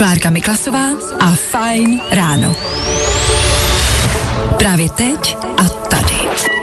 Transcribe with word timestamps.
Klárka 0.00 0.30
Miklasová 0.30 0.86
a 1.20 1.30
Fajn 1.50 2.00
ráno. 2.10 2.56
Právě 4.58 4.90
teď 4.90 5.36
a 5.56 5.64
tady. 5.64 6.14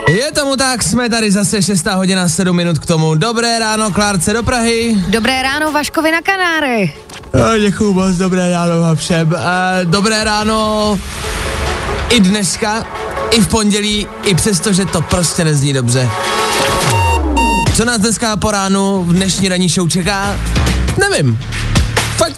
Je 0.08 0.32
tomu 0.32 0.56
tak, 0.56 0.82
jsme 0.82 1.10
tady 1.10 1.30
zase 1.30 1.62
6 1.62 1.86
hodina 1.86 2.28
7 2.28 2.56
minut 2.56 2.78
k 2.78 2.86
tomu. 2.86 3.14
Dobré 3.14 3.58
ráno, 3.58 3.90
Klárce 3.90 4.32
do 4.32 4.42
Prahy. 4.42 5.04
Dobré 5.08 5.42
ráno, 5.42 5.72
Vaškovi 5.72 6.12
na 6.12 6.20
Kanáry. 6.22 6.94
Děkuju 7.60 7.92
moc, 7.92 8.16
dobré 8.16 8.50
ráno 8.50 8.80
vám 8.80 8.96
všem. 8.96 9.34
E, 9.36 9.84
dobré 9.84 10.24
ráno 10.24 10.98
i 12.10 12.20
dneska, 12.20 12.86
i 13.30 13.40
v 13.40 13.48
pondělí, 13.48 14.06
i 14.22 14.34
přesto, 14.34 14.72
že 14.72 14.84
to 14.84 15.02
prostě 15.02 15.44
nezní 15.44 15.72
dobře. 15.72 16.08
Co 17.76 17.84
nás 17.84 17.98
dneska 17.98 18.36
po 18.36 18.50
ránu 18.50 19.04
v 19.04 19.12
dnešní 19.12 19.48
ranní 19.48 19.68
show 19.68 19.88
čeká? 19.88 20.36
Nevím. 21.00 21.38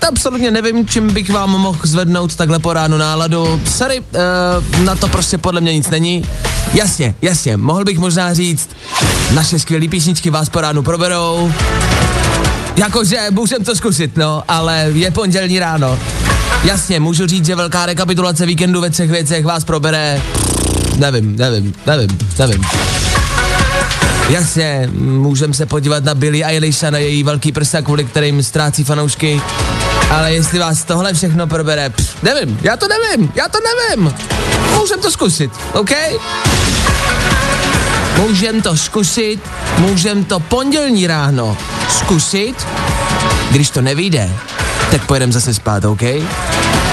Absolutně 0.09 0.51
nevím, 0.51 0.89
čím 0.89 1.13
bych 1.13 1.31
vám 1.31 1.51
mohl 1.51 1.79
zvednout 1.83 2.35
takhle 2.35 2.59
po 2.59 2.73
ránu 2.73 2.99
náladu. 2.99 3.61
Sorry, 3.65 4.01
uh, 4.01 4.85
na 4.85 4.95
to 4.95 5.09
prostě 5.09 5.39
podle 5.39 5.61
mě 5.61 5.73
nic 5.75 5.91
není. 5.91 6.25
Jasně, 6.75 7.15
jasně, 7.23 7.57
mohl 7.57 7.85
bych 7.85 7.99
možná 7.99 8.35
říct, 8.35 8.71
naše 9.35 9.59
skvělé 9.59 9.89
písničky 9.89 10.31
vás 10.31 10.49
po 10.49 10.61
ránu 10.61 10.83
proberou. 10.83 11.53
Jakože 12.77 13.19
můžem 13.31 13.65
to 13.65 13.77
zkusit, 13.77 14.17
no, 14.17 14.43
ale 14.49 14.87
je 14.93 15.11
pondělní 15.11 15.59
ráno. 15.59 15.99
Jasně, 16.65 17.01
můžu 17.01 17.27
říct, 17.27 17.47
že 17.47 17.55
velká 17.55 17.87
rekapitulace 17.87 18.47
víkendu 18.47 18.81
ve 18.81 18.91
třech 18.91 19.11
věcech 19.11 19.45
vás 19.45 19.65
probere. 19.65 20.23
Nevím, 20.97 21.37
nevím, 21.37 21.75
nevím, 21.87 22.19
nevím. 22.39 22.65
Jasně, 24.29 24.89
můžeme 24.95 25.55
se 25.55 25.67
podívat 25.67 26.05
na 26.05 26.15
Billie 26.15 26.47
Eilish 26.47 26.85
a 26.85 26.91
na 26.91 26.99
její 26.99 27.23
velký 27.23 27.53
prsa, 27.53 27.83
kvůli 27.83 28.05
kterým 28.05 28.43
ztrácí 28.43 28.85
fanoušky. 28.85 29.41
Ale 30.11 30.33
jestli 30.33 30.59
vás 30.59 30.85
tohle 30.85 31.15
všechno 31.15 31.47
probere, 31.47 31.91
pff, 31.91 32.23
nevím, 32.23 32.59
já 32.63 32.77
to 32.77 32.87
nevím, 32.89 33.33
já 33.35 33.49
to 33.49 33.59
nevím. 33.61 34.15
Můžem 34.79 35.01
to 35.01 35.11
zkusit, 35.11 35.51
OK? 35.73 35.91
Můžem 38.17 38.63
to 38.63 38.77
zkusit, 38.77 39.41
můžem 39.79 40.25
to 40.25 40.41
pondělní 40.41 41.07
ráno 41.07 41.57
zkusit. 41.89 42.67
Když 43.51 43.71
to 43.71 43.81
nevyjde, 43.81 44.31
tak 44.91 45.07
pojedeme 45.07 45.33
zase 45.33 45.55
spát, 45.55 45.85
OK? 45.85 46.03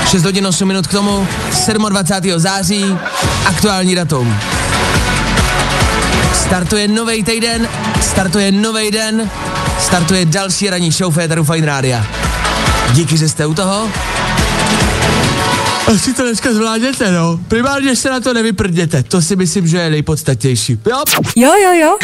6 0.07 0.23
hodin 0.23 0.47
8 0.47 0.67
minut 0.67 0.87
k 0.87 0.91
tomu, 0.91 1.27
27. 1.89 2.39
září, 2.39 2.97
aktuální 3.45 3.95
datum. 3.95 4.37
Startuje 6.33 6.87
nový 6.87 7.23
týden, 7.23 7.67
startuje 8.01 8.51
nový 8.51 8.91
den, 8.91 9.29
startuje 9.79 10.25
další 10.25 10.69
ranní 10.69 10.91
show 10.91 11.13
Féteru 11.13 11.43
Fine 11.43 11.65
Rádia. 11.65 12.05
Díky, 12.97 13.17
že 13.17 13.29
jste 13.29 13.45
u 13.45 13.53
toho. 13.53 13.89
Asi 15.87 16.13
to 16.13 16.23
dneska 16.23 16.53
zvládnete, 16.53 17.11
no. 17.11 17.39
Primárně 17.47 17.95
se 17.95 18.09
na 18.09 18.19
to 18.19 18.33
nevyprdněte, 18.33 19.03
to 19.03 19.21
si 19.21 19.35
myslím, 19.35 19.67
že 19.67 19.77
je 19.77 19.89
nejpodstatnější. 19.89 20.79
Jo? 20.89 21.03
Jo, 21.35 21.51
jo, 21.63 21.73
jo. 21.73 21.97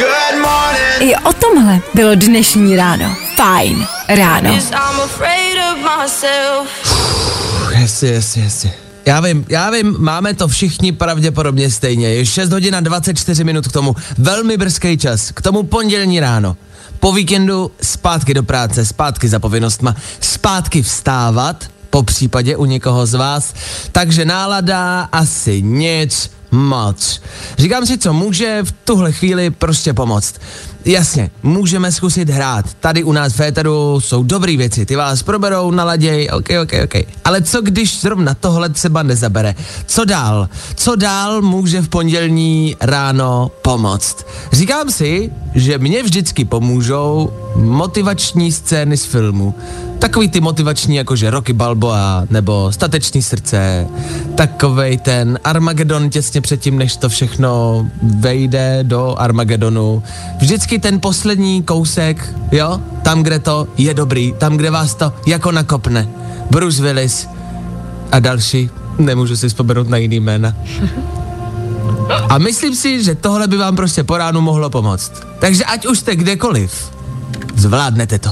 I 0.99 1.15
o 1.15 1.33
tomhle 1.33 1.79
bylo 1.93 2.15
dnešní 2.15 2.75
ráno. 2.75 3.15
Fajn 3.35 3.87
ráno. 4.07 4.59
Jasně, 7.71 8.09
jasně, 8.09 8.43
jasně. 8.43 8.73
Já 9.05 9.19
vím, 9.19 9.45
já 9.49 9.69
vím, 9.69 9.95
máme 9.99 10.33
to 10.33 10.47
všichni 10.47 10.91
pravděpodobně 10.91 11.71
stejně. 11.71 12.07
Je 12.09 12.25
6 12.25 12.51
hodin 12.51 12.75
a 12.75 12.79
24 12.79 13.43
minut 13.43 13.67
k 13.67 13.71
tomu. 13.71 13.95
Velmi 14.17 14.57
brzký 14.57 14.97
čas. 14.97 15.31
K 15.31 15.41
tomu 15.41 15.63
pondělní 15.63 16.19
ráno. 16.19 16.57
Po 17.03 17.11
víkendu 17.11 17.71
zpátky 17.81 18.33
do 18.33 18.43
práce, 18.43 18.85
zpátky 18.85 19.29
za 19.29 19.39
povinnostma, 19.39 19.95
zpátky 20.19 20.81
vstávat, 20.81 21.65
po 21.89 22.03
případě 22.03 22.55
u 22.55 22.65
někoho 22.65 23.05
z 23.05 23.13
vás. 23.13 23.53
Takže 23.91 24.25
nálada 24.25 25.01
asi 25.11 25.61
nic 25.61 26.31
moc. 26.51 27.21
Říkám 27.57 27.85
si, 27.85 27.97
co 27.97 28.13
může 28.13 28.63
v 28.63 28.71
tuhle 28.71 29.11
chvíli 29.11 29.49
prostě 29.49 29.93
pomoct. 29.93 30.35
Jasně, 30.85 31.31
můžeme 31.43 31.91
zkusit 31.91 32.29
hrát. 32.29 32.73
Tady 32.79 33.03
u 33.03 33.11
nás 33.11 33.33
v 33.33 33.35
Féteru 33.35 34.01
jsou 34.01 34.23
dobré 34.23 34.57
věci, 34.57 34.85
ty 34.85 34.95
vás 34.95 35.23
proberou, 35.23 35.71
naladěj, 35.71 36.29
ok, 36.33 36.49
ok, 36.63 36.71
ok. 36.83 37.03
Ale 37.25 37.41
co 37.41 37.61
když 37.61 38.01
zrovna 38.01 38.33
tohle 38.33 38.69
třeba 38.69 39.03
nezabere? 39.03 39.55
Co 39.85 40.05
dál? 40.05 40.49
Co 40.75 40.95
dál 40.95 41.41
může 41.41 41.81
v 41.81 41.89
pondělní 41.89 42.75
ráno 42.81 43.51
pomoct? 43.61 44.25
Říkám 44.51 44.91
si, 44.91 45.31
že 45.55 45.77
mě 45.77 46.03
vždycky 46.03 46.45
pomůžou 46.45 47.33
motivační 47.55 48.51
scény 48.51 48.97
z 48.97 49.05
filmu. 49.05 49.55
Takový 49.99 50.29
ty 50.29 50.41
motivační, 50.41 50.95
jakože 50.95 51.29
Rocky 51.29 51.53
Balboa, 51.53 52.23
nebo 52.29 52.71
Statečný 52.71 53.21
srdce, 53.21 53.87
takovej 54.35 54.97
ten 54.97 55.39
Armagedon 55.43 56.09
těsně 56.09 56.41
předtím, 56.41 56.77
než 56.77 56.97
to 56.97 57.09
všechno 57.09 57.85
vejde 58.01 58.79
do 58.83 59.15
Armagedonu. 59.17 60.03
Vždycky 60.37 60.79
ten 60.79 60.99
poslední 60.99 61.63
kousek, 61.63 62.35
jo, 62.51 62.81
tam, 63.01 63.23
kde 63.23 63.39
to 63.39 63.67
je 63.77 63.93
dobrý, 63.93 64.33
tam, 64.37 64.57
kde 64.57 64.71
vás 64.71 64.95
to 64.95 65.13
jako 65.27 65.51
nakopne. 65.51 66.07
Bruce 66.51 66.81
Willis 66.81 67.27
a 68.11 68.19
další, 68.19 68.69
nemůžu 68.99 69.37
si 69.37 69.49
vzpomenout 69.49 69.89
na 69.89 69.97
jiný 69.97 70.19
jména. 70.19 70.55
A 72.29 72.37
myslím 72.37 72.75
si, 72.75 73.03
že 73.03 73.15
tohle 73.15 73.47
by 73.47 73.57
vám 73.57 73.75
prostě 73.75 74.03
po 74.03 74.17
ránu 74.17 74.41
mohlo 74.41 74.69
pomoct. 74.69 75.11
Takže 75.39 75.65
ať 75.65 75.85
už 75.85 75.99
jste 75.99 76.15
kdekoliv, 76.15 76.91
zvládnete 77.55 78.19
to. 78.19 78.31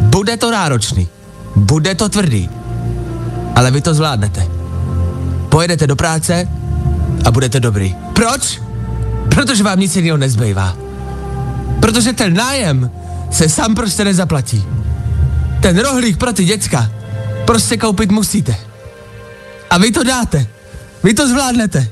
Bude 0.00 0.36
to 0.36 0.50
náročný, 0.50 1.08
bude 1.56 1.94
to 1.94 2.08
tvrdý, 2.08 2.50
ale 3.54 3.70
vy 3.70 3.80
to 3.80 3.94
zvládnete. 3.94 4.46
Pojedete 5.48 5.86
do 5.86 5.96
práce 5.96 6.48
a 7.24 7.30
budete 7.30 7.60
dobrý. 7.60 7.96
Proč? 8.12 8.62
Protože 9.34 9.62
vám 9.62 9.80
nic 9.80 9.96
jiného 9.96 10.18
nezbývá. 10.18 10.76
Protože 11.80 12.12
ten 12.12 12.34
nájem 12.34 12.90
se 13.30 13.48
sám 13.48 13.74
prostě 13.74 14.04
nezaplatí. 14.04 14.64
Ten 15.60 15.78
rohlík 15.78 16.16
pro 16.16 16.32
ty 16.32 16.44
děcka 16.44 16.90
prostě 17.44 17.76
koupit 17.76 18.10
musíte. 18.10 18.56
A 19.70 19.78
vy 19.78 19.92
to 19.92 20.04
dáte. 20.04 20.46
Vy 21.02 21.14
to 21.14 21.28
zvládnete. 21.28 21.88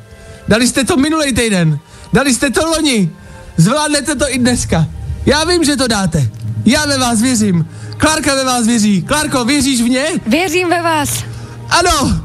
Dali 0.49 0.69
jste 0.69 0.85
to 0.85 0.97
minulý 0.97 1.33
týden. 1.33 1.79
Dali 2.13 2.35
jste 2.35 2.51
to 2.51 2.67
loni. 2.67 3.11
Zvládnete 3.57 4.15
to 4.15 4.35
i 4.35 4.39
dneska. 4.39 4.87
Já 5.27 5.45
vím, 5.45 5.65
že 5.65 5.77
to 5.77 5.89
dáte. 5.89 6.29
Já 6.65 6.87
ve 6.87 6.99
vás 6.99 7.21
věřím. 7.23 7.69
Klárka 7.97 8.35
ve 8.35 8.45
vás 8.45 8.67
věří. 8.67 9.03
Klárko, 9.03 9.45
věříš 9.45 9.81
v 9.81 9.85
mě? 9.85 10.05
Věřím 10.27 10.69
ve 10.69 10.83
vás. 10.83 11.25
Ano, 11.71 12.21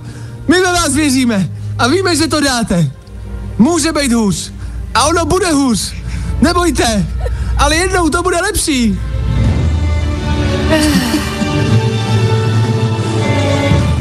my 0.47 0.61
ve 0.61 0.73
vás 0.73 0.93
věříme. 0.93 1.49
A 1.77 1.87
víme, 1.87 2.15
že 2.15 2.27
to 2.27 2.39
dáte. 2.39 2.91
Může 3.57 3.91
být 3.91 4.11
hůř. 4.11 4.51
A 4.93 5.05
ono 5.05 5.25
bude 5.25 5.51
hůř. 5.51 5.93
Nebojte. 6.41 7.05
Ale 7.57 7.75
jednou 7.75 8.09
to 8.09 8.23
bude 8.23 8.37
lepší. 8.41 8.99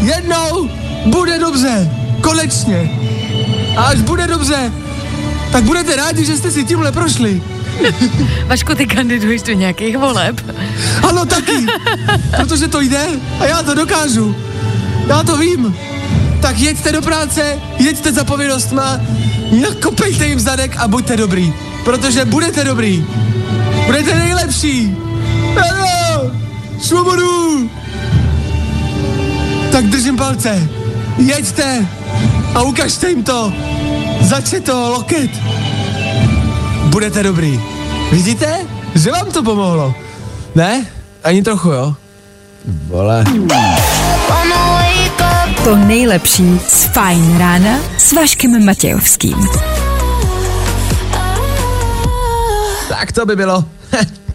Jednou 0.00 0.68
bude 1.06 1.38
dobře. 1.38 1.90
Konečně. 2.20 2.90
A 3.76 3.82
až 3.82 4.00
bude 4.00 4.26
dobře, 4.26 4.72
tak 5.52 5.64
budete 5.64 5.96
rádi, 5.96 6.24
že 6.24 6.36
jste 6.36 6.50
si 6.50 6.64
tímhle 6.64 6.92
prošli. 6.92 7.42
Vašku, 8.46 8.74
ty 8.74 8.86
kandiduješ 8.86 9.42
do 9.42 9.52
nějakých 9.52 9.98
voleb. 9.98 10.40
Ano, 11.02 11.26
taky. 11.26 11.66
Protože 12.36 12.68
to 12.68 12.80
jde 12.80 13.06
a 13.40 13.44
já 13.44 13.62
to 13.62 13.74
dokážu. 13.74 14.36
Já 15.06 15.22
to 15.22 15.36
vím. 15.36 15.76
Tak 16.40 16.58
jeďte 16.58 16.92
do 16.92 17.02
práce, 17.02 17.58
jeďte 17.78 18.12
za 18.12 18.24
povinnostma, 18.24 19.00
nakopejte 19.60 20.26
jim 20.26 20.40
zadek 20.40 20.76
a 20.76 20.88
buďte 20.88 21.16
dobrý. 21.16 21.52
Protože 21.84 22.24
budete 22.24 22.64
dobrý. 22.64 23.06
Budete 23.86 24.14
nejlepší. 24.14 24.96
Ano, 25.70 26.30
svobodu. 26.82 27.70
Tak 29.72 29.86
držím 29.86 30.16
palce. 30.16 30.68
Jeďte 31.18 31.86
a 32.54 32.62
ukažte 32.62 33.08
jim 33.08 33.22
to. 33.22 33.52
Začne 34.20 34.60
to 34.60 34.90
loket. 34.90 35.30
Budete 37.00 37.22
dobrý. 37.22 37.60
Vidíte? 38.12 38.60
Že 38.94 39.10
vám 39.10 39.32
to 39.32 39.42
pomohlo. 39.42 39.94
Ne? 40.54 40.86
Ani 41.24 41.42
trochu, 41.42 41.68
jo? 41.70 41.94
Vole. 42.86 43.24
To 45.64 45.76
nejlepší 45.76 46.60
z 46.68 46.84
Fajn 46.84 47.38
rána 47.38 47.78
s 47.98 48.12
Vaškem 48.12 48.64
Matějovským. 48.64 49.48
Tak 52.88 53.12
to 53.12 53.26
by 53.26 53.36
bylo. 53.36 53.64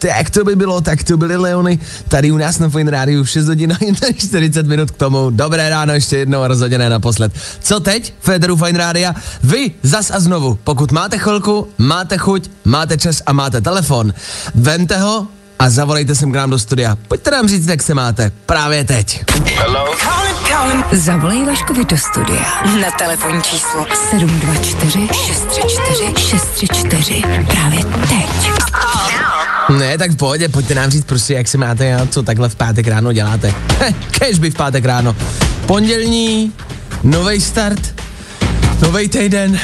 Tak 0.07 0.29
to 0.29 0.43
by 0.43 0.55
bylo, 0.55 0.81
tak 0.81 1.03
to 1.03 1.17
byly 1.17 1.37
Leony. 1.37 1.79
Tady 2.07 2.31
u 2.31 2.37
nás 2.37 2.59
na 2.59 2.69
Fine 2.69 2.91
Rádiu 2.91 3.23
v 3.23 3.29
6 3.29 3.47
hodin 3.47 3.77
a 4.09 4.13
40 4.17 4.67
minut 4.67 4.91
k 4.91 4.97
tomu. 4.97 5.29
Dobré 5.29 5.69
ráno 5.69 5.93
ještě 5.93 6.17
jednou 6.17 6.41
a 6.41 6.47
rozhodně 6.47 6.77
ne 6.77 6.89
naposled. 6.89 7.31
Co 7.59 7.79
teď? 7.79 8.13
Federu 8.19 8.55
Fine 8.55 8.79
Rádia. 8.79 9.15
Vy 9.43 9.71
zas 9.83 10.11
a 10.11 10.19
znovu, 10.19 10.59
pokud 10.63 10.91
máte 10.91 11.17
chvilku, 11.17 11.67
máte 11.77 12.17
chuť, 12.17 12.49
máte 12.65 12.97
čas 12.97 13.21
a 13.25 13.33
máte 13.33 13.61
telefon, 13.61 14.13
vemte 14.55 14.97
ho 14.97 15.27
a 15.59 15.69
zavolejte 15.69 16.15
sem 16.15 16.31
k 16.31 16.35
nám 16.35 16.49
do 16.49 16.59
studia. 16.59 16.97
Pojďte 17.07 17.31
nám 17.31 17.47
říct, 17.47 17.67
jak 17.67 17.83
se 17.83 17.93
máte. 17.93 18.31
Právě 18.45 18.83
teď. 18.83 19.23
Zavolej 20.91 21.45
Vaškovi 21.45 21.85
do 21.85 21.97
studia 21.97 22.45
na 22.81 22.91
telefonní 22.91 23.41
číslo 23.41 23.85
724 24.09 25.07
634 25.13 26.27
634 26.27 27.21
právě 27.47 27.79
teď. 27.83 28.51
Ne, 29.69 29.97
tak 29.97 30.12
v 30.12 30.15
pohodě, 30.15 30.50
pojďte 30.50 30.75
nám 30.75 30.89
říct 30.89 31.06
prostě, 31.06 31.33
jak 31.33 31.47
se 31.47 31.57
máte 31.57 31.95
a 31.95 32.06
co 32.06 32.23
takhle 32.23 32.50
v 32.50 32.56
pátek 32.56 32.88
ráno 32.88 33.13
děláte. 33.13 33.53
Kež 34.12 34.39
by 34.39 34.51
v 34.51 34.56
pátek 34.56 34.85
ráno. 34.85 35.15
Pondělní, 35.65 36.53
nový 37.03 37.41
start, 37.41 38.01
nový 38.81 39.09
týden, 39.09 39.59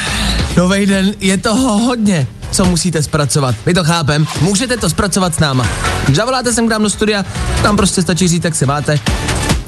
nový 0.56 0.86
den, 0.86 1.14
je 1.20 1.36
toho 1.38 1.78
hodně 1.78 2.26
co 2.52 2.64
musíte 2.64 3.02
zpracovat. 3.02 3.54
My 3.66 3.74
to 3.74 3.84
chápem, 3.84 4.26
můžete 4.40 4.76
to 4.76 4.90
zpracovat 4.90 5.34
s 5.34 5.38
náma. 5.38 5.68
Zavoláte 6.12 6.52
sem 6.52 6.66
k 6.66 6.70
nám 6.70 6.82
do 6.82 6.90
studia, 6.90 7.24
tam 7.62 7.76
prostě 7.76 8.02
stačí 8.02 8.28
říct, 8.28 8.44
jak 8.44 8.54
se 8.54 8.66
máte 8.66 9.00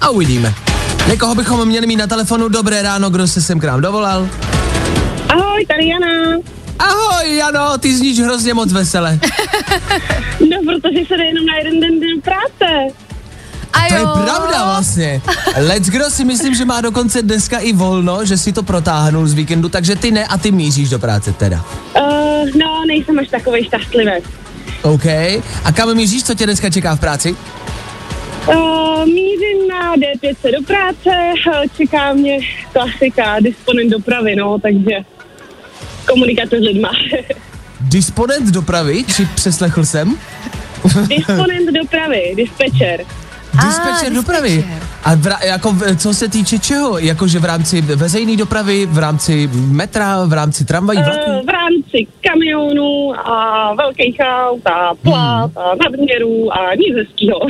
a 0.01 0.09
uvidíme. 0.09 0.55
Někoho 1.09 1.35
bychom 1.35 1.69
měli 1.69 1.87
mít 1.87 1.97
na 1.97 2.07
telefonu. 2.07 2.49
Dobré 2.49 2.83
ráno, 2.83 3.11
kdo 3.11 3.29
se 3.29 3.43
sem 3.43 3.61
k 3.61 3.65
nám 3.65 3.81
dovolal? 3.81 4.29
Ahoj, 5.29 5.67
tady 5.67 5.89
Jana. 5.89 6.39
Ahoj, 6.79 7.37
Jano, 7.37 7.79
ty 7.79 7.97
zníš 7.97 8.21
hrozně 8.21 8.55
moc 8.55 8.73
vesele. 8.73 9.19
No, 10.51 10.57
protože 10.67 11.07
se 11.07 11.17
jde 11.17 11.25
jenom 11.25 11.47
na 11.47 11.57
jeden 11.57 11.81
den, 11.81 12.01
den 12.01 12.21
práce. 12.21 12.95
A 13.73 13.89
To 13.89 13.95
je 13.95 14.01
jo. 14.01 14.09
pravda 14.25 14.65
vlastně. 14.65 15.23
Let's 15.57 15.89
kdo 15.89 16.11
si 16.11 16.25
myslím, 16.25 16.55
že 16.55 16.65
má 16.65 16.81
dokonce 16.81 17.23
dneska 17.23 17.59
i 17.59 17.73
volno, 17.73 18.25
že 18.25 18.37
si 18.39 18.53
to 18.53 18.63
protáhnul 18.63 19.27
z 19.27 19.33
víkendu, 19.35 19.69
takže 19.69 19.97
ty 19.97 20.11
ne 20.11 20.27
a 20.27 20.39
ty 20.39 20.53
míříš 20.53 20.91
do 20.91 20.99
práce 20.99 21.33
teda. 21.33 21.65
Uh, 22.01 22.49
no, 22.57 22.85
nejsem 22.87 23.19
až 23.19 23.29
takový 23.29 23.65
šťastlivec. 23.65 24.25
OK. 24.83 25.07
A 25.65 25.73
kam 25.75 25.95
míříš, 25.95 26.25
co 26.25 26.35
tě 26.35 26.47
dneska 26.47 26.71
čeká 26.71 26.97
v 26.97 27.01
práci? 27.01 27.37
Uh, 28.47 29.05
mířím 29.07 29.69
na 29.69 29.95
D5 29.97 30.53
do 30.59 30.67
práce, 30.67 31.11
eh, 31.55 31.69
čeká 31.77 32.13
mě 32.13 32.39
klasika, 32.73 33.41
disponent 33.41 33.91
dopravy, 33.91 34.37
no, 34.37 34.59
takže 34.59 34.91
komunikace 36.05 36.57
s 36.57 36.61
lidma. 36.61 36.91
Disponent 37.81 38.47
dopravy, 38.51 39.05
či 39.05 39.27
přeslechl 39.35 39.85
jsem? 39.85 40.17
disponent 41.09 41.71
dopravy, 41.83 42.35
dispečer. 42.37 43.01
Dispečer 43.55 43.93
dispečer. 43.93 44.13
dopravy. 44.13 44.65
A 45.05 45.13
jako, 45.45 45.73
v- 45.73 45.97
co 45.97 46.15
se 46.15 46.29
týče 46.29 46.59
čeho? 46.59 46.99
Jakože 46.99 47.39
v 47.39 47.45
rámci 47.45 47.81
veřejné 47.81 48.37
dopravy, 48.37 48.87
v 48.87 48.99
rámci 48.99 49.49
metra, 49.53 50.25
v 50.25 50.33
rámci 50.33 50.65
tramvají, 50.65 50.99
Uh, 50.99 51.05
vlaků? 51.05 51.47
v 51.47 51.49
rámci 51.65 52.07
kamionů 52.29 53.13
a 53.29 53.75
velkých 53.75 54.17
aut 54.21 54.67
a 54.67 54.95
plát 55.03 55.51
a 55.57 55.75
nadměrů 55.85 56.53
a 56.53 56.75
nic 56.75 56.97
hezkýho. 56.97 57.39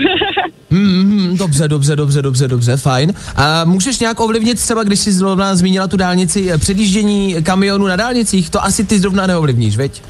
Hmm, 0.71 1.03
hmm, 1.11 1.37
dobře, 1.37 1.69
dobře, 1.69 1.97
dobře, 1.97 2.23
dobře, 2.23 2.49
dobře, 2.49 2.77
fajn. 2.77 3.13
A 3.37 3.65
můžeš 3.65 3.99
nějak 4.01 4.21
ovlivnit 4.21 4.59
třeba, 4.61 4.83
když 4.83 4.99
jsi 5.01 5.13
zrovna 5.13 5.57
zmínila 5.57 5.87
tu 5.89 5.97
dálnici, 5.97 6.51
eh, 6.53 6.59
předjíždění 6.59 7.37
kamionů 7.43 7.87
na 7.87 7.97
dálnicích, 7.97 8.51
to 8.51 8.65
asi 8.65 8.85
ty 8.85 8.99
zrovna 8.99 9.27
neovlivníš, 9.27 9.77
veď? 9.77 10.03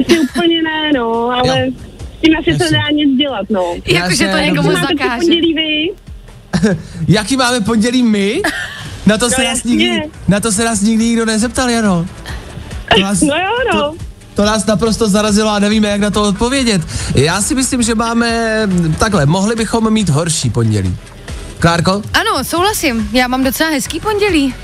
Asi 0.00 0.18
úplně 0.20 0.62
ne, 0.62 0.92
no, 0.94 1.30
ale 1.30 1.60
Jo. 1.66 1.72
s 2.18 2.20
tím 2.20 2.36
asi 2.38 2.58
se 2.58 2.64
nedá 2.70 2.90
nic 2.92 3.18
dělat, 3.18 3.46
no. 3.50 3.74
Jakože 3.86 4.28
to 4.28 4.36
někomu 4.38 4.70
zakáže. 4.72 5.18
pondělí 5.20 5.54
vy? 5.54 5.90
Jaký 7.08 7.36
máme 7.36 7.60
pondělí 7.60 8.02
my? 8.02 8.42
Na 9.06 9.18
to, 9.18 9.30
se 9.30 9.42
nás 9.44 9.48
jasně. 9.56 9.70
nikdy, 9.70 10.02
na 10.28 10.40
to 10.40 10.52
se 10.52 10.64
nás 10.64 10.80
nikdy 10.82 11.04
nikdo 11.04 11.24
nezeptal, 11.26 11.70
Jano. 11.70 12.06
To 12.94 13.00
nás, 13.00 13.20
No 13.20 13.34
jo, 13.36 13.72
no. 13.74 13.80
To, 13.80 13.94
to 14.34 14.44
nás 14.44 14.66
naprosto 14.66 15.08
zarazilo 15.08 15.50
a 15.50 15.58
nevíme, 15.58 15.88
jak 15.88 16.00
na 16.00 16.10
to 16.10 16.22
odpovědět. 16.22 16.82
Já 17.14 17.42
si 17.42 17.54
myslím, 17.54 17.82
že 17.82 17.94
máme 17.94 18.60
takhle, 18.98 19.26
mohli 19.26 19.56
bychom 19.56 19.92
mít 19.92 20.08
horší 20.08 20.50
pondělí. 20.50 20.96
Klárko? 21.58 22.02
Ano, 22.14 22.44
souhlasím. 22.44 23.08
Já 23.12 23.28
mám 23.28 23.44
docela 23.44 23.70
hezký 23.70 24.00
pondělí. 24.00 24.54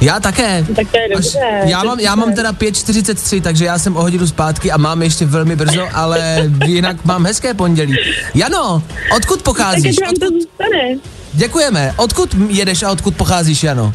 Já 0.00 0.20
také. 0.20 0.66
Tak 0.76 0.90
to 0.90 0.98
je 0.98 1.08
dobře. 1.14 1.38
já, 1.64 1.80
to 1.80 1.86
mám, 1.86 2.00
já 2.00 2.14
mám 2.14 2.34
teda 2.34 2.52
5.43, 2.52 3.42
takže 3.42 3.64
já 3.64 3.78
jsem 3.78 3.96
o 3.96 4.02
hodinu 4.02 4.26
zpátky 4.26 4.72
a 4.72 4.76
mám 4.76 5.02
ještě 5.02 5.24
velmi 5.26 5.56
brzo, 5.56 5.88
ale 5.94 6.50
jinak 6.66 7.04
mám 7.04 7.26
hezké 7.26 7.54
pondělí. 7.54 7.96
Jano, 8.34 8.82
odkud 9.16 9.36
Tak 9.36 9.44
pocházíš? 9.44 9.96
to 9.96 10.02
Odkud, 10.04 10.28
zůstane. 10.34 10.98
děkujeme. 11.32 11.94
Odkud 11.96 12.34
jedeš 12.48 12.82
a 12.82 12.90
odkud 12.90 13.16
pocházíš, 13.16 13.62
Jano? 13.62 13.92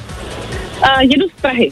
A 0.81 1.02
jedu 1.02 1.25
z 1.38 1.42
Prahy. 1.42 1.72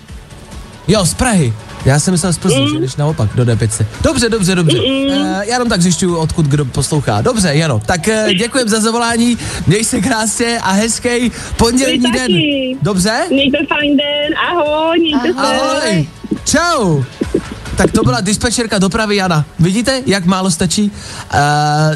Jo, 0.87 1.05
z 1.05 1.13
Prahy. 1.13 1.53
Já 1.85 1.99
jsem 1.99 2.11
myslel 2.11 2.33
z 2.33 2.37
Plzně, 2.37 2.59
Mm. 2.61 2.69
že 2.69 2.79
jdeš 2.79 2.95
naopak 2.95 3.29
do 3.35 3.43
D5. 3.45 3.85
Dobře, 4.01 4.29
dobře, 4.29 4.55
dobře. 4.55 4.79
Uh, 4.79 4.85
já 5.31 5.43
jenom 5.43 5.69
tak 5.69 5.81
zjišťuju, 5.81 6.17
odkud 6.17 6.45
kdo 6.45 6.65
poslouchá. 6.65 7.21
Dobře, 7.21 7.49
Jano. 7.53 7.81
Tak 7.85 8.01
uh, 8.07 8.29
děkujem 8.33 8.69
za 8.69 8.79
zavolání, 8.79 9.37
měj 9.67 9.83
se 9.83 10.01
krásně 10.01 10.59
a 10.59 10.71
hezký 10.71 11.31
pondělní 11.57 12.11
den. 12.11 12.31
Dobře? 12.81 13.25
Mějte 13.29 13.57
fajn 13.69 13.97
den, 13.97 14.33
ahoj, 14.51 14.99
mějte 14.99 15.33
se. 15.33 15.39
Ahoj. 15.39 16.07
Čau. 16.45 17.03
Tak 17.77 17.91
to 17.91 18.03
byla 18.03 18.21
dispečerka 18.21 18.79
dopravy 18.79 19.15
Jana. 19.15 19.45
Vidíte, 19.59 20.01
jak 20.05 20.25
málo 20.25 20.51
stačí? 20.51 20.91
Uh, 21.33 21.39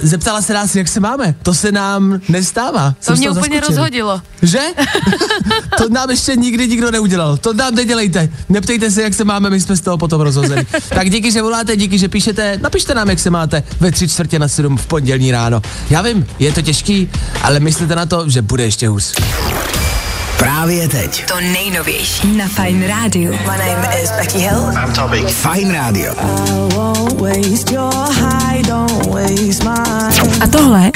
zeptala 0.01 0.41
se 0.41 0.53
nás, 0.53 0.75
jak 0.75 0.87
se 0.87 0.99
máme. 0.99 1.35
To 1.43 1.53
se 1.53 1.71
nám 1.71 2.19
nestává. 2.29 2.91
To 2.91 2.95
Jsem 3.05 3.15
z 3.15 3.19
mě 3.19 3.29
úplně 3.29 3.41
zaskočený. 3.41 3.67
rozhodilo. 3.77 4.21
Že? 4.41 4.59
to 5.77 5.89
nám 5.89 6.09
ještě 6.09 6.35
nikdy 6.35 6.67
nikdo 6.67 6.91
neudělal. 6.91 7.37
To 7.37 7.53
nám 7.53 7.75
nedělejte. 7.75 8.29
Neptejte 8.49 8.91
se, 8.91 9.01
jak 9.03 9.13
se 9.13 9.23
máme, 9.23 9.49
my 9.49 9.61
jsme 9.61 9.75
z 9.75 9.81
toho 9.81 9.97
potom 9.97 10.21
rozhozeni. 10.21 10.65
tak 10.89 11.09
díky, 11.09 11.31
že 11.31 11.41
voláte, 11.41 11.75
díky, 11.77 11.97
že 11.99 12.07
píšete. 12.07 12.57
Napište 12.61 12.93
nám, 12.95 13.09
jak 13.09 13.19
se 13.19 13.29
máte 13.29 13.63
ve 13.79 13.91
tři 13.91 14.07
čtvrtě 14.07 14.39
na 14.39 14.47
sedm 14.47 14.77
v 14.77 14.85
pondělní 14.85 15.31
ráno. 15.31 15.61
Já 15.89 16.01
vím, 16.01 16.25
je 16.39 16.51
to 16.51 16.61
těžký, 16.61 17.09
ale 17.43 17.59
myslete 17.59 17.95
na 17.95 18.05
to, 18.05 18.29
že 18.29 18.41
bude 18.41 18.63
ještě 18.63 18.87
hůř. 18.87 19.13
Právě 20.39 20.87
teď. 20.87 21.25
To 21.25 21.39
nejnovější 21.39 22.37
na 22.37 22.47
Fajn 22.47 22.87
rádiu. 22.87 23.31
My 23.31 23.57
name 23.57 23.89
is 24.03 24.11
Becky 24.11 24.37
Hill. 24.37 24.71
I'm 24.83 24.93
Topic. 24.93 25.35
Fajn 25.35 25.71
rádio. 25.73 26.15
A 30.41 30.47
tohle 30.51 30.91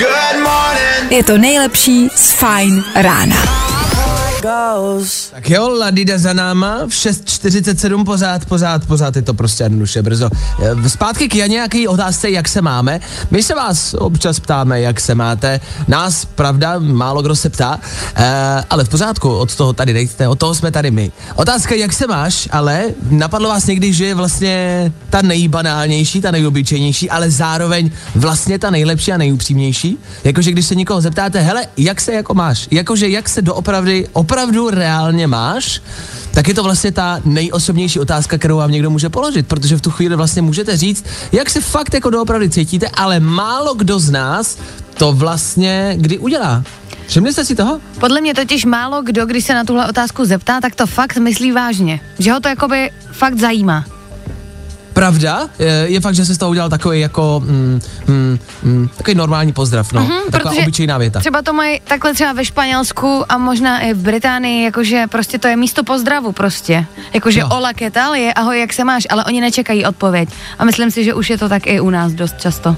je 1.10 1.24
to 1.24 1.38
nejlepší 1.38 2.10
z 2.16 2.32
Fajn 2.32 2.84
rána. 2.96 3.63
Tak 5.32 5.50
jo, 5.50 5.70
Ladida 5.80 6.18
za 6.18 6.34
náma, 6.34 6.78
v 6.86 6.90
6.47 6.90 8.06
pořád, 8.06 8.46
pořád, 8.46 8.86
pořád 8.86 9.16
je 9.16 9.22
to 9.22 9.34
prostě 9.34 9.64
jednoduše 9.64 10.02
brzo. 10.02 10.30
Eh, 10.84 10.90
Zpátky 10.90 11.30
k 11.30 11.36
Janě, 11.36 11.58
jaký 11.58 11.88
otázce, 11.88 12.30
jak 12.30 12.48
se 12.48 12.62
máme. 12.62 13.00
My 13.32 13.44
se 13.44 13.56
vás 13.56 13.94
občas 13.94 14.40
ptáme, 14.40 14.82
jak 14.82 15.00
se 15.00 15.16
máte. 15.16 15.60
Nás, 15.88 16.26
pravda, 16.26 16.76
málo 16.80 17.22
kdo 17.22 17.36
se 17.36 17.50
ptá, 17.50 17.80
eh, 18.16 18.64
ale 18.70 18.84
v 18.84 18.90
pořádku, 18.90 19.30
od 19.30 19.56
toho 19.56 19.74
tady 19.74 19.94
nejste, 19.94 20.28
od 20.28 20.40
toho 20.40 20.56
jsme 20.56 20.72
tady 20.72 20.92
my. 20.92 21.12
Otázka, 21.36 21.76
jak 21.76 21.94
se 21.94 22.08
máš, 22.08 22.50
ale 22.52 22.84
napadlo 23.10 23.50
vás 23.50 23.66
někdy, 23.66 23.94
že 23.94 24.06
je 24.06 24.16
vlastně 24.16 24.92
ta 25.10 25.22
nejbanálnější, 25.22 26.22
ta 26.22 26.32
nejobyčejnější, 26.32 27.10
ale 27.10 27.32
zároveň 27.32 27.92
vlastně 28.16 28.60
ta 28.60 28.70
nejlepší 28.70 29.12
a 29.12 29.18
nejupřímnější. 29.18 29.98
Jakože 30.24 30.52
když 30.52 30.66
se 30.66 30.76
někoho 30.76 31.02
zeptáte, 31.02 31.40
hele, 31.40 31.68
jak 31.78 32.02
se 32.02 32.14
jako 32.14 32.34
máš? 32.34 32.68
Jakože 32.72 33.10
jak 33.10 33.30
se 33.30 33.42
doopravdy, 33.42 34.08
opravdu 34.14 34.33
reálně 34.70 35.28
máš? 35.28 35.82
Tak 36.34 36.48
je 36.48 36.54
to 36.54 36.64
vlastně 36.64 36.92
ta 36.92 37.20
nejosobnější 37.26 38.00
otázka, 38.00 38.38
kterou 38.38 38.58
vám 38.58 38.72
někdo 38.72 38.90
může 38.90 39.10
položit, 39.10 39.48
protože 39.48 39.76
v 39.76 39.82
tu 39.82 39.92
chvíli 39.92 40.16
vlastně 40.16 40.42
můžete 40.42 40.78
říct, 40.78 41.06
jak 41.32 41.50
se 41.50 41.62
fakt 41.62 41.94
jako 41.94 42.10
doopravdy 42.10 42.50
cítíte, 42.50 42.88
ale 42.88 43.20
málo 43.20 43.74
kdo 43.74 44.00
z 44.00 44.10
nás 44.10 44.58
to 44.94 45.14
vlastně 45.14 45.94
kdy 45.98 46.18
udělá. 46.18 46.64
Všimli 47.08 47.34
jste 47.34 47.46
si 47.46 47.56
toho? 47.56 47.80
Podle 48.00 48.22
mě 48.22 48.34
totiž 48.34 48.66
málo 48.66 49.02
kdo, 49.02 49.26
když 49.26 49.46
se 49.46 49.54
na 49.54 49.64
tuhle 49.64 49.90
otázku 49.90 50.26
zeptá, 50.26 50.62
tak 50.62 50.76
to 50.76 50.88
fakt 50.88 51.18
myslí 51.18 51.52
vážně. 51.52 52.00
Že 52.20 52.32
ho 52.32 52.40
to 52.40 52.48
jakoby 52.48 52.92
fakt 53.12 53.40
zajímá. 53.40 53.86
Pravda, 54.94 55.50
je, 55.86 56.00
fakt, 56.00 56.16
že 56.16 56.26
se 56.26 56.34
z 56.34 56.38
toho 56.38 56.52
udělal 56.52 56.70
takový 56.70 57.00
jako, 57.00 57.44
mm, 57.46 57.82
mm, 58.08 58.40
mm, 58.64 58.90
takový 58.98 59.16
normální 59.16 59.54
pozdrav, 59.54 59.94
no. 59.94 60.02
Mm, 60.02 60.32
taková 60.32 60.54
obyčejná 60.62 60.98
věta. 60.98 61.20
Třeba 61.20 61.42
to 61.42 61.54
mají 61.54 61.82
takhle 61.84 62.14
třeba 62.14 62.34
ve 62.34 62.46
Španělsku 62.46 63.24
a 63.30 63.38
možná 63.38 63.80
i 63.80 63.94
v 63.94 63.98
Británii, 63.98 64.64
jakože 64.66 65.08
prostě 65.08 65.40
to 65.40 65.48
je 65.48 65.56
místo 65.56 65.84
pozdravu 65.84 66.32
prostě. 66.32 66.86
Jakože 67.14 67.40
Jo. 67.40 67.48
hola, 67.48 67.74
¿qué 67.74 67.92
tal 67.92 68.16
je, 68.16 68.34
ahoj, 68.34 68.60
jak 68.60 68.74
se 68.74 68.84
máš, 68.84 69.08
ale 69.10 69.26
oni 69.26 69.42
nečekají 69.42 69.86
odpověď. 69.86 70.30
A 70.60 70.66
myslím 70.66 70.92
si, 70.92 71.04
že 71.04 71.14
už 71.14 71.30
je 71.30 71.38
to 71.38 71.50
tak 71.50 71.68
i 71.68 71.80
u 71.80 71.90
nás 71.90 72.14
dost 72.14 72.40
často. 72.40 72.76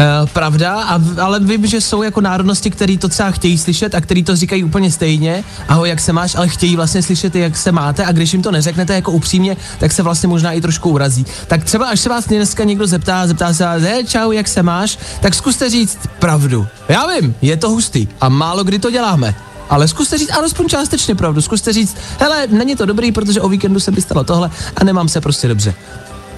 Uh, 0.00 0.28
pravda, 0.28 0.82
a, 0.82 1.00
ale 1.22 1.40
vím, 1.40 1.66
že 1.66 1.80
jsou 1.80 2.02
jako 2.02 2.20
národnosti, 2.20 2.70
které 2.70 2.98
to 2.98 3.08
třeba 3.08 3.30
chtějí 3.30 3.58
slyšet 3.58 3.94
a 3.94 4.00
který 4.00 4.24
to 4.24 4.36
říkají 4.36 4.64
úplně 4.64 4.90
stejně. 4.90 5.44
Ahoj, 5.68 5.88
jak 5.88 6.00
se 6.00 6.12
máš, 6.12 6.34
ale 6.34 6.48
chtějí 6.48 6.76
vlastně 6.76 7.02
slyšet, 7.02 7.34
jak 7.34 7.56
se 7.56 7.72
máte 7.72 8.06
a 8.06 8.12
když 8.12 8.32
jim 8.32 8.42
to 8.42 8.50
neřeknete 8.50 8.94
jako 8.94 9.12
upřímně, 9.12 9.56
tak 9.78 9.92
se 9.92 10.02
vlastně 10.02 10.28
možná 10.28 10.52
i 10.52 10.60
trošku 10.60 10.90
urazí. 10.90 11.26
Tak 11.46 11.64
třeba 11.64 11.86
až 11.86 12.00
se 12.00 12.08
vás 12.08 12.26
dneska 12.26 12.64
někdo 12.64 12.86
zeptá, 12.86 13.26
zeptá 13.26 13.54
se 13.54 13.64
vás, 13.64 13.82
"Hej, 13.82 14.04
čau, 14.04 14.30
jak 14.32 14.48
se 14.48 14.62
máš, 14.62 14.98
tak 15.20 15.34
zkuste 15.34 15.70
říct 15.70 15.98
pravdu. 16.18 16.66
Já 16.88 17.06
vím, 17.06 17.34
je 17.42 17.56
to 17.56 17.70
hustý 17.70 18.08
a 18.20 18.28
málo 18.28 18.64
kdy 18.64 18.78
to 18.78 18.90
děláme. 18.90 19.34
Ale 19.70 19.88
zkuste 19.88 20.18
říct 20.18 20.32
alespoň 20.32 20.68
částečně 20.68 21.14
pravdu. 21.14 21.42
Zkuste 21.42 21.72
říct, 21.72 21.96
hele, 22.18 22.46
není 22.46 22.76
to 22.76 22.86
dobrý, 22.86 23.12
protože 23.12 23.40
o 23.40 23.48
víkendu 23.48 23.80
se 23.80 23.90
mi 23.90 24.00
stalo 24.00 24.24
tohle 24.24 24.50
a 24.76 24.84
nemám 24.84 25.08
se 25.08 25.20
prostě 25.20 25.48
dobře. 25.48 25.74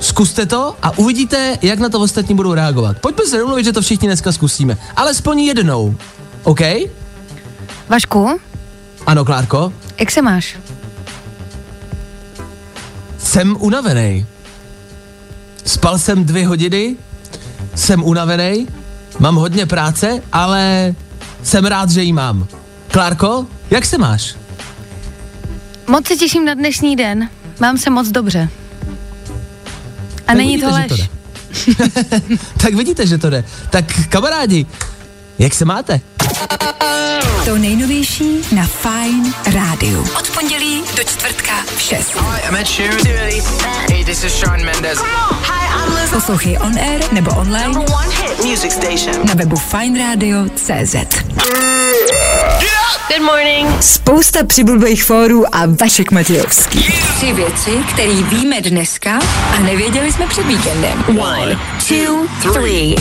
Zkuste 0.02 0.46
to 0.46 0.76
a 0.82 0.98
uvidíte, 0.98 1.58
jak 1.62 1.78
na 1.78 1.88
to 1.88 2.00
ostatní 2.00 2.34
budou 2.34 2.54
reagovat. 2.54 2.98
Pojďme 2.98 3.26
se 3.26 3.38
domluvit, 3.38 3.64
že 3.64 3.72
to 3.72 3.80
všichni 3.82 4.08
dneska 4.08 4.32
zkusíme. 4.32 4.76
Alespoň 4.96 5.40
jednou. 5.40 5.94
OK? 6.42 6.60
Vašku, 7.88 8.40
Ano, 9.06 9.24
Klárko? 9.24 9.72
jak 10.00 10.10
se 10.10 10.22
máš? 10.22 10.56
Jsem 13.18 13.56
unavený. 13.60 14.26
Spal 15.64 15.98
jsem 15.98 16.24
dvě 16.24 16.46
hodiny, 16.46 16.96
jsem 17.74 18.04
unavený, 18.04 18.68
mám 19.18 19.34
hodně 19.36 19.66
práce, 19.66 20.22
ale 20.32 20.94
jsem 21.42 21.64
rád, 21.64 21.90
že 21.90 22.02
ji 22.02 22.12
mám. 22.12 22.46
Klárko, 22.90 23.46
jak 23.70 23.84
se 23.84 23.98
máš? 23.98 24.34
Moc 25.86 26.06
se 26.06 26.16
těším 26.16 26.44
na 26.44 26.54
dnešní 26.54 26.96
den. 26.96 27.28
Mám 27.60 27.78
se 27.78 27.90
moc 27.90 28.08
dobře. 28.08 28.48
A 30.26 30.26
Tak 30.26 30.36
není 30.36 30.60
to 30.60 30.66
vidíte, 30.66 30.94
lež. 30.94 31.10
tak 32.62 32.74
vidíte, 32.74 33.06
že 33.06 33.18
to 33.18 33.30
jde. 33.30 33.44
Tak 33.70 33.84
kamarádi, 34.08 34.66
jak 35.38 35.54
se 35.54 35.64
máte? 35.64 36.00
To 37.44 37.58
nejnovější 37.58 38.38
na 38.52 38.66
Fine 38.66 39.32
Rádiu. 39.54 40.06
Od 40.18 40.30
pondělí 40.30 40.82
do 40.96 41.04
čtvrtka 41.04 41.52
v 41.76 41.80
6. 41.80 42.14
Hi, 42.14 42.48
I'm 42.48 42.56
Ed 42.56 42.66
Sheeran. 42.68 42.98
Hey, 43.90 44.04
this 44.04 44.24
is 44.24 44.32
Shawn 44.32 44.64
Mendes. 44.64 44.98
Poslouchej 46.10 46.58
on 46.58 46.78
air 46.78 47.12
nebo 47.12 47.30
online 47.30 47.80
Music 48.44 48.72
station. 48.72 49.26
na 49.26 49.34
webu 49.34 49.56
fineradio.cz. 49.56 50.96
Good 52.92 53.22
morning. 53.22 53.82
Spousta 53.82 54.44
přibulbých 54.44 55.04
fórů 55.04 55.54
a 55.54 55.62
Vašek 55.66 56.10
Matějovský. 56.10 56.78
Tři 57.16 57.32
věci, 57.32 57.70
které 57.92 58.12
víme 58.22 58.60
dneska 58.60 59.18
a 59.56 59.58
nevěděli 59.58 60.12
jsme 60.12 60.26
před 60.26 60.46
víkendem. 60.46 61.04
One, 61.20 61.58
two, 61.88 62.26
three. 62.52 62.94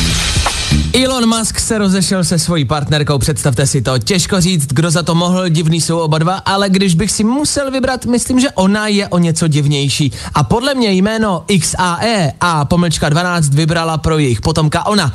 Elon 0.93 1.37
Musk 1.37 1.59
se 1.59 1.77
rozešel 1.77 2.23
se 2.23 2.39
svojí 2.39 2.65
partnerkou, 2.65 3.17
představte 3.17 3.67
si 3.67 3.81
to. 3.81 3.99
Těžko 3.99 4.41
říct, 4.41 4.67
kdo 4.67 4.91
za 4.91 5.03
to 5.03 5.15
mohl, 5.15 5.49
divný 5.49 5.81
jsou 5.81 5.99
oba 5.99 6.17
dva, 6.17 6.35
ale 6.35 6.69
když 6.69 6.95
bych 6.95 7.11
si 7.11 7.23
musel 7.23 7.71
vybrat, 7.71 8.05
myslím, 8.05 8.39
že 8.39 8.51
ona 8.51 8.87
je 8.87 9.07
o 9.07 9.17
něco 9.17 9.47
divnější. 9.47 10.11
A 10.33 10.43
podle 10.43 10.75
mě 10.75 10.91
jméno 10.91 11.45
XAE 11.59 12.31
a 12.41 12.65
pomlčka 12.65 13.09
12 13.09 13.49
vybrala 13.49 13.97
pro 13.97 14.17
jejich 14.17 14.41
potomka 14.41 14.85
ona. 14.85 15.13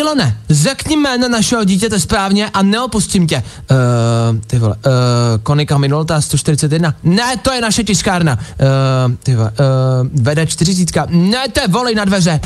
Elone, 0.00 0.36
řekni 0.50 0.96
jméno 0.96 1.28
našeho 1.28 1.64
dítěte 1.64 2.00
správně 2.00 2.50
a 2.50 2.62
neopustím 2.62 3.26
tě. 3.26 3.42
Uh, 3.70 3.76
ty 4.46 4.58
vole, 4.58 4.76
uh, 4.76 4.92
Konika 5.42 5.78
Minolta 5.78 6.20
141. 6.20 6.94
Ne, 7.02 7.36
to 7.42 7.52
je 7.52 7.60
naše 7.60 7.84
tiskárna. 7.84 8.38
Uh, 8.38 9.14
ty 9.22 9.34
vole, 9.34 9.50
uh, 9.50 10.22
vede 10.22 10.46
40. 10.46 11.10
Ne, 11.10 11.48
to 11.48 11.60
je 11.60 11.68
volej 11.68 11.94
na 11.94 12.04
dveře. 12.04 12.40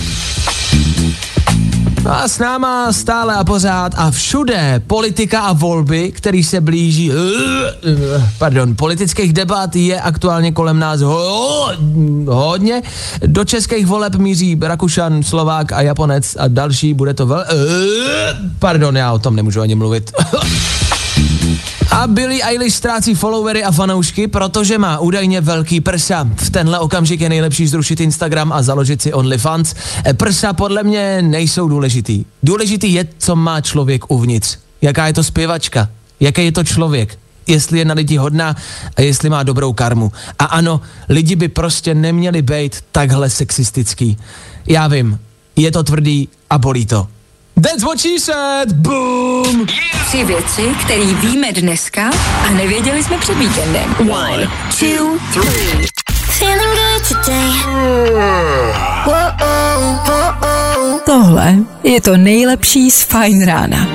No 2.04 2.10
a 2.10 2.28
s 2.28 2.38
náma 2.38 2.92
stále 2.92 3.34
a 3.34 3.44
pořád 3.44 3.92
a 3.96 4.10
všude 4.10 4.82
politika 4.86 5.40
a 5.40 5.52
volby, 5.52 6.12
který 6.12 6.44
se 6.44 6.60
blíží, 6.60 7.12
pardon, 8.38 8.76
politických 8.76 9.32
debat 9.32 9.76
je 9.76 10.00
aktuálně 10.00 10.52
kolem 10.52 10.78
nás 10.78 11.00
ho, 11.00 11.68
hodně. 12.26 12.82
Do 13.26 13.44
českých 13.44 13.86
voleb 13.86 14.14
míří 14.14 14.58
Rakušan, 14.62 15.22
Slovák 15.22 15.72
a 15.72 15.80
Japonec 15.80 16.36
a 16.38 16.48
další, 16.48 16.94
bude 16.94 17.14
to 17.14 17.26
vel... 17.26 17.44
Pardon, 18.58 18.96
já 18.96 19.12
o 19.12 19.18
tom 19.18 19.36
nemůžu 19.36 19.60
ani 19.60 19.74
mluvit. 19.74 20.12
A 21.92 22.06
Billie 22.06 22.44
Eilish 22.44 22.76
ztrácí 22.76 23.14
followery 23.14 23.64
a 23.64 23.72
fanoušky, 23.72 24.28
protože 24.28 24.78
má 24.78 24.98
údajně 24.98 25.40
velký 25.40 25.80
prsa. 25.80 26.28
V 26.36 26.50
tenhle 26.50 26.78
okamžik 26.78 27.20
je 27.20 27.28
nejlepší 27.28 27.66
zrušit 27.66 28.00
Instagram 28.00 28.52
a 28.52 28.62
založit 28.62 29.02
si 29.02 29.12
OnlyFans. 29.12 29.74
E, 30.06 30.14
Prsa 30.14 30.52
podle 30.52 30.82
mě 30.82 31.22
nejsou 31.22 31.68
důležitý. 31.68 32.24
Důležitý 32.42 32.92
je, 32.92 33.08
co 33.18 33.36
má 33.36 33.60
člověk 33.60 34.10
uvnitř. 34.10 34.58
Jaká 34.82 35.06
je 35.06 35.12
to 35.12 35.24
zpěvačka? 35.24 35.88
Jaký 36.20 36.44
je 36.44 36.52
to 36.52 36.64
člověk? 36.64 37.18
Jestli 37.46 37.78
je 37.78 37.84
na 37.84 37.94
lidi 37.94 38.16
hodná 38.16 38.56
a 38.96 39.02
jestli 39.02 39.30
má 39.30 39.42
dobrou 39.42 39.72
karmu. 39.72 40.12
A 40.38 40.44
ano, 40.44 40.80
lidi 41.08 41.36
by 41.36 41.48
prostě 41.48 41.94
neměli 41.94 42.42
být 42.42 42.84
takhle 42.92 43.30
sexistický. 43.30 44.16
Já 44.66 44.88
vím, 44.88 45.18
je 45.56 45.72
to 45.72 45.82
tvrdý 45.82 46.28
a 46.50 46.58
bolí 46.58 46.86
to. 46.86 47.08
That's 47.62 47.84
what 47.84 48.00
she 48.00 48.18
said! 48.18 48.72
Boom! 48.72 49.66
Tři 50.06 50.24
věci, 50.24 50.62
které 50.84 51.04
víme 51.04 51.52
dneska 51.52 52.10
a 52.46 52.50
nevěděli 52.50 53.04
jsme 53.04 53.18
před 53.18 53.38
víkendem. 53.38 53.94
One, 54.10 54.50
two, 54.78 55.18
three. 55.32 55.86
Feeling 56.12 56.74
good 56.74 57.08
today. 57.08 57.52
Tohle 61.06 61.56
je 61.82 62.00
to 62.00 62.16
nejlepší 62.16 62.90
z 62.90 63.02
Fine 63.02 63.46
rána. 63.46 63.86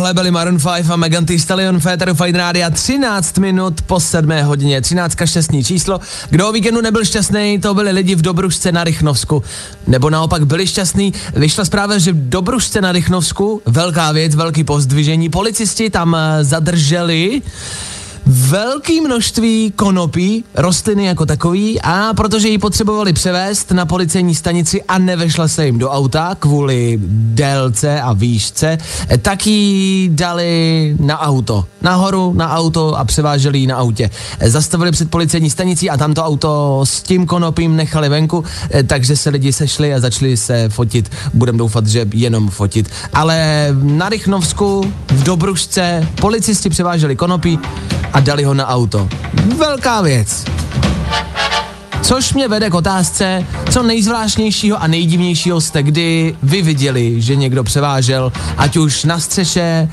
Tohle 0.00 0.14
byli 0.14 0.30
Maroon 0.30 0.58
5 0.58 0.90
a 0.90 0.96
Megan 0.96 1.26
Thee 1.26 1.38
Stallion 1.38 1.80
Féteru 1.80 2.14
Fine 2.14 2.38
Rádia 2.38 2.70
13 2.70 3.38
minut 3.38 3.82
po 3.82 4.00
7 4.00 4.42
hodině. 4.42 4.80
13 4.80 5.16
šťastný 5.24 5.64
číslo. 5.64 6.00
Kdo 6.30 6.48
o 6.48 6.52
víkendu 6.52 6.80
nebyl 6.80 7.04
šťastný, 7.04 7.58
to 7.58 7.74
byli 7.74 7.92
lidi 7.92 8.14
v 8.14 8.22
Dobrušce 8.22 8.72
na 8.72 8.84
Rychnovsku. 8.84 9.44
Nebo 9.86 10.10
naopak 10.10 10.46
byli 10.46 10.66
šťastní. 10.66 11.12
Vyšla 11.36 11.64
zpráva, 11.64 11.98
že 11.98 12.12
v 12.12 12.28
Dobrušce 12.28 12.80
na 12.80 12.92
Rychnovsku, 12.92 13.62
velká 13.66 14.12
věc, 14.12 14.34
velký 14.34 14.64
pozdvižení, 14.64 15.28
policisti 15.28 15.90
tam 15.90 16.16
eh, 16.16 16.44
zadrželi 16.44 17.42
velké 18.30 19.00
množství 19.00 19.72
konopí, 19.76 20.44
rostliny 20.54 21.04
jako 21.04 21.26
takový 21.26 21.80
a 21.82 22.14
protože 22.14 22.48
ji 22.48 22.58
potřebovali 22.58 23.12
převést 23.12 23.70
na 23.70 23.86
policejní 23.86 24.34
stanici 24.34 24.82
a 24.82 24.98
nevešla 24.98 25.48
se 25.48 25.66
jim 25.66 25.78
do 25.78 25.90
auta 25.90 26.36
kvůli 26.38 26.98
délce 27.10 28.00
a 28.00 28.12
výšce, 28.12 28.78
tak 29.22 29.46
ji 29.46 30.08
dali 30.12 30.96
na 31.00 31.20
auto. 31.20 31.64
Nahoru 31.82 32.32
na 32.36 32.50
auto 32.56 32.98
a 32.98 33.04
převáželi 33.04 33.58
ji 33.58 33.66
na 33.66 33.76
autě. 33.76 34.10
Zastavili 34.46 34.90
před 34.90 35.10
policejní 35.10 35.50
stanicí 35.50 35.90
a 35.90 35.96
tam 35.96 36.14
to 36.14 36.24
auto 36.24 36.80
s 36.84 37.02
tím 37.02 37.26
konopím 37.26 37.76
nechali 37.76 38.08
venku, 38.08 38.44
takže 38.86 39.16
se 39.16 39.30
lidi 39.30 39.52
sešli 39.52 39.94
a 39.94 40.00
začali 40.00 40.36
se 40.36 40.68
fotit. 40.68 41.10
Budem 41.34 41.56
doufat, 41.56 41.86
že 41.86 42.06
jenom 42.14 42.48
fotit. 42.48 42.90
Ale 43.12 43.68
na 43.82 44.08
Rychnovsku, 44.08 44.92
v 45.08 45.22
Dobrušce, 45.22 46.08
policisti 46.20 46.68
převáželi 46.68 47.16
konopí 47.16 47.58
a 48.12 48.19
dali 48.20 48.44
ho 48.44 48.54
na 48.54 48.66
auto. 48.66 49.08
Velká 49.58 50.00
věc. 50.00 50.44
Což 52.02 52.34
mě 52.34 52.48
vede 52.48 52.70
k 52.70 52.74
otázce, 52.74 53.46
co 53.70 53.82
nejzvláštnějšího 53.82 54.82
a 54.82 54.86
nejdivnějšího 54.86 55.60
jste 55.60 55.82
kdy 55.82 56.36
vy 56.42 56.62
viděli, 56.62 57.20
že 57.22 57.36
někdo 57.36 57.64
převážel, 57.64 58.32
ať 58.56 58.76
už 58.76 59.04
na 59.04 59.20
střeše, 59.20 59.88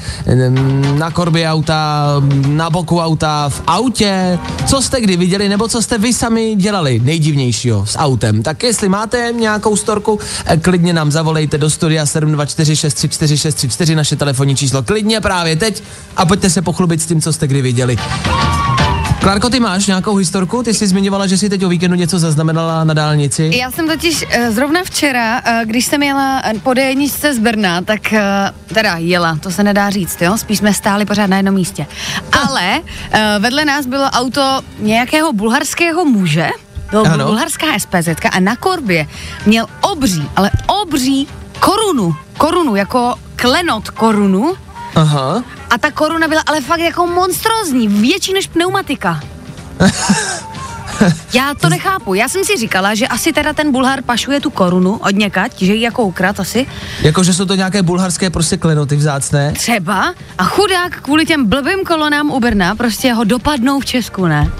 na 0.97 1.11
korbě 1.11 1.49
auta, 1.49 2.05
na 2.47 2.69
boku 2.69 2.99
auta, 2.99 3.49
v 3.49 3.61
autě, 3.67 4.39
co 4.65 4.81
jste 4.81 5.01
kdy 5.01 5.17
viděli, 5.17 5.49
nebo 5.49 5.67
co 5.67 5.81
jste 5.81 5.97
vy 5.97 6.13
sami 6.13 6.55
dělali 6.55 6.99
nejdivnějšího 7.03 7.85
s 7.85 7.97
autem. 7.97 8.43
Tak 8.43 8.63
jestli 8.63 8.89
máte 8.89 9.33
nějakou 9.39 9.75
storku, 9.75 10.19
eh, 10.45 10.57
klidně 10.57 10.93
nám 10.93 11.11
zavolejte 11.11 11.57
do 11.57 11.69
studia 11.69 12.05
724 12.05 12.75
634 12.75 13.37
634 13.37 13.95
naše 13.95 14.15
telefonní 14.15 14.55
číslo 14.55 14.83
klidně 14.83 15.21
právě 15.21 15.55
teď 15.55 15.83
a 16.17 16.25
pojďte 16.25 16.49
se 16.49 16.61
pochlubit 16.61 17.01
s 17.01 17.05
tím, 17.05 17.21
co 17.21 17.33
jste 17.33 17.47
kdy 17.47 17.61
viděli. 17.61 17.97
Klárko, 19.27 19.49
ty 19.49 19.59
máš 19.59 19.87
nějakou 19.87 20.15
historku? 20.15 20.63
Ty 20.63 20.73
jsi 20.73 20.87
zmiňovala, 20.87 21.27
že 21.27 21.37
jsi 21.37 21.49
teď 21.49 21.65
o 21.65 21.69
víkendu 21.69 21.97
něco 21.97 22.19
zaznamenala 22.19 22.83
na 22.83 22.93
dálnici. 22.93 23.51
Já 23.53 23.71
jsem 23.71 23.87
totiž 23.87 24.23
uh, 24.23 24.53
zrovna 24.53 24.83
včera, 24.83 25.41
uh, 25.41 25.65
když 25.65 25.85
jsem 25.85 26.03
jela 26.03 26.41
eh, 26.45 26.53
po 26.63 26.73
d 26.73 26.95
z 27.31 27.39
Brna, 27.39 27.81
tak 27.81 28.13
teda 28.73 28.95
jela, 28.97 29.35
to 29.35 29.51
se 29.51 29.63
nedá 29.63 29.89
říct, 29.89 30.21
jo, 30.21 30.37
spíš 30.37 30.57
jsme 30.57 30.73
stáli 30.73 31.05
pořád 31.05 31.27
na 31.27 31.37
jednom 31.37 31.55
místě. 31.55 31.87
Ale 32.47 32.81
vedle 33.39 33.65
nás 33.65 33.85
bylo 33.85 34.03
auto 34.03 34.61
nějakého 34.79 35.33
bulharského 35.33 36.05
muže, 36.05 36.49
byl 36.91 37.03
Ano. 37.07 37.25
bulharská 37.25 37.67
SPZ 37.79 38.07
a 38.31 38.39
na 38.39 38.55
korbě 38.55 39.07
měl 39.45 39.67
obří, 39.81 40.29
ale 40.35 40.51
obří 40.81 41.27
korunu, 41.59 42.15
korunu, 42.37 42.75
jako 42.75 43.15
klenot 43.35 43.89
korunu 43.89 44.53
Aha. 44.95 45.43
A 45.69 45.77
ta 45.77 45.91
koruna 45.91 46.27
byla 46.27 46.41
ale 46.45 46.61
fakt 46.61 46.79
jako 46.79 47.07
monstrózní, 47.07 47.87
větší 47.87 48.33
než 48.33 48.47
pneumatika. 48.47 49.19
Já 51.33 51.53
to 51.61 51.69
nechápu. 51.69 52.13
Já 52.13 52.29
jsem 52.29 52.43
si 52.43 52.57
říkala, 52.57 52.95
že 52.95 53.07
asi 53.07 53.33
teda 53.33 53.53
ten 53.53 53.71
Bulhar 53.71 54.01
pašuje 54.01 54.39
tu 54.39 54.49
korunu 54.49 54.93
od 54.93 55.15
někať, 55.15 55.61
že 55.61 55.73
ji 55.73 55.81
jako 55.81 56.03
ukrat 56.03 56.39
asi. 56.39 56.65
Jako, 57.01 57.23
že 57.23 57.33
jsou 57.33 57.45
to 57.45 57.55
nějaké 57.55 57.81
bulharské 57.81 58.29
prostě 58.29 58.57
klenoty 58.57 58.95
vzácné. 58.95 59.51
Třeba. 59.51 60.13
A 60.37 60.43
chudák 60.43 61.01
kvůli 61.01 61.25
těm 61.25 61.45
blbým 61.45 61.83
kolonám 61.85 62.31
u 62.31 62.39
Brna 62.39 62.75
prostě 62.75 63.13
ho 63.13 63.23
dopadnou 63.23 63.79
v 63.79 63.85
Česku, 63.85 64.25
ne? 64.25 64.51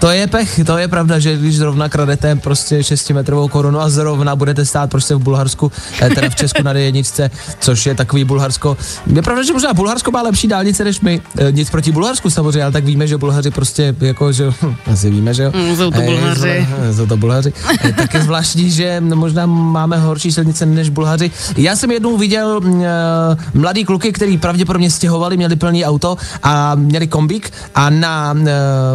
To 0.00 0.10
je 0.10 0.26
pech, 0.26 0.60
to 0.66 0.78
je 0.78 0.88
pravda, 0.88 1.18
že 1.18 1.36
když 1.36 1.56
zrovna 1.56 1.88
kradete 1.88 2.36
prostě 2.36 2.78
6-metrovou 2.78 3.48
korunu 3.48 3.80
a 3.80 3.88
zrovna 3.88 4.36
budete 4.36 4.64
stát 4.64 4.90
prostě 4.90 5.14
v 5.14 5.18
Bulharsku, 5.18 5.72
eh, 6.00 6.10
teda 6.10 6.30
v 6.30 6.34
Česku 6.34 6.62
na 6.62 6.72
D1, 6.72 7.30
což 7.60 7.86
je 7.86 7.94
takový 7.94 8.24
Bulharsko. 8.24 8.76
Je 9.06 9.22
pravda, 9.22 9.42
že 9.42 9.52
možná 9.52 9.74
Bulharsko 9.74 10.10
má 10.10 10.22
lepší 10.22 10.48
dálnice 10.48 10.84
než 10.84 11.00
my. 11.00 11.20
Eh, 11.38 11.52
Nic 11.52 11.70
proti 11.70 11.92
Bulharsku 11.92 12.30
samozřejmě, 12.30 12.62
ale 12.62 12.72
tak 12.72 12.84
víme, 12.84 13.06
že 13.06 13.18
Bulhaři 13.18 13.50
prostě 13.50 13.94
jako, 14.00 14.32
že 14.32 14.52
asi 14.92 15.10
víme, 15.10 15.34
že 15.34 15.42
jo. 15.42 15.52
Mm, 15.54 15.76
jsou 15.76 15.90
to 15.90 16.00
Eh, 16.00 16.06
Bulhaři. 16.06 16.68
Jsou 16.96 17.06
to 17.06 17.16
Bulhaři. 17.16 17.52
Tak 17.96 18.14
je 18.14 18.22
zvláštní, 18.22 18.70
že 18.70 19.00
možná 19.00 19.46
máme 19.46 19.96
horší 19.98 20.32
silnice 20.32 20.66
než 20.66 20.88
Bulhaři. 20.88 21.30
Já 21.56 21.76
jsem 21.76 21.90
jednou 21.90 22.16
viděl 22.16 22.60
eh, 22.64 23.36
mladý 23.54 23.84
kluky, 23.84 24.12
který 24.12 24.38
pravděpodobně 24.38 24.90
stěhovali, 24.90 25.36
měli 25.36 25.56
plný 25.56 25.84
auto 25.84 26.16
a 26.42 26.74
měli 26.74 27.06
kombík 27.06 27.52
a 27.74 27.90
na 27.90 28.34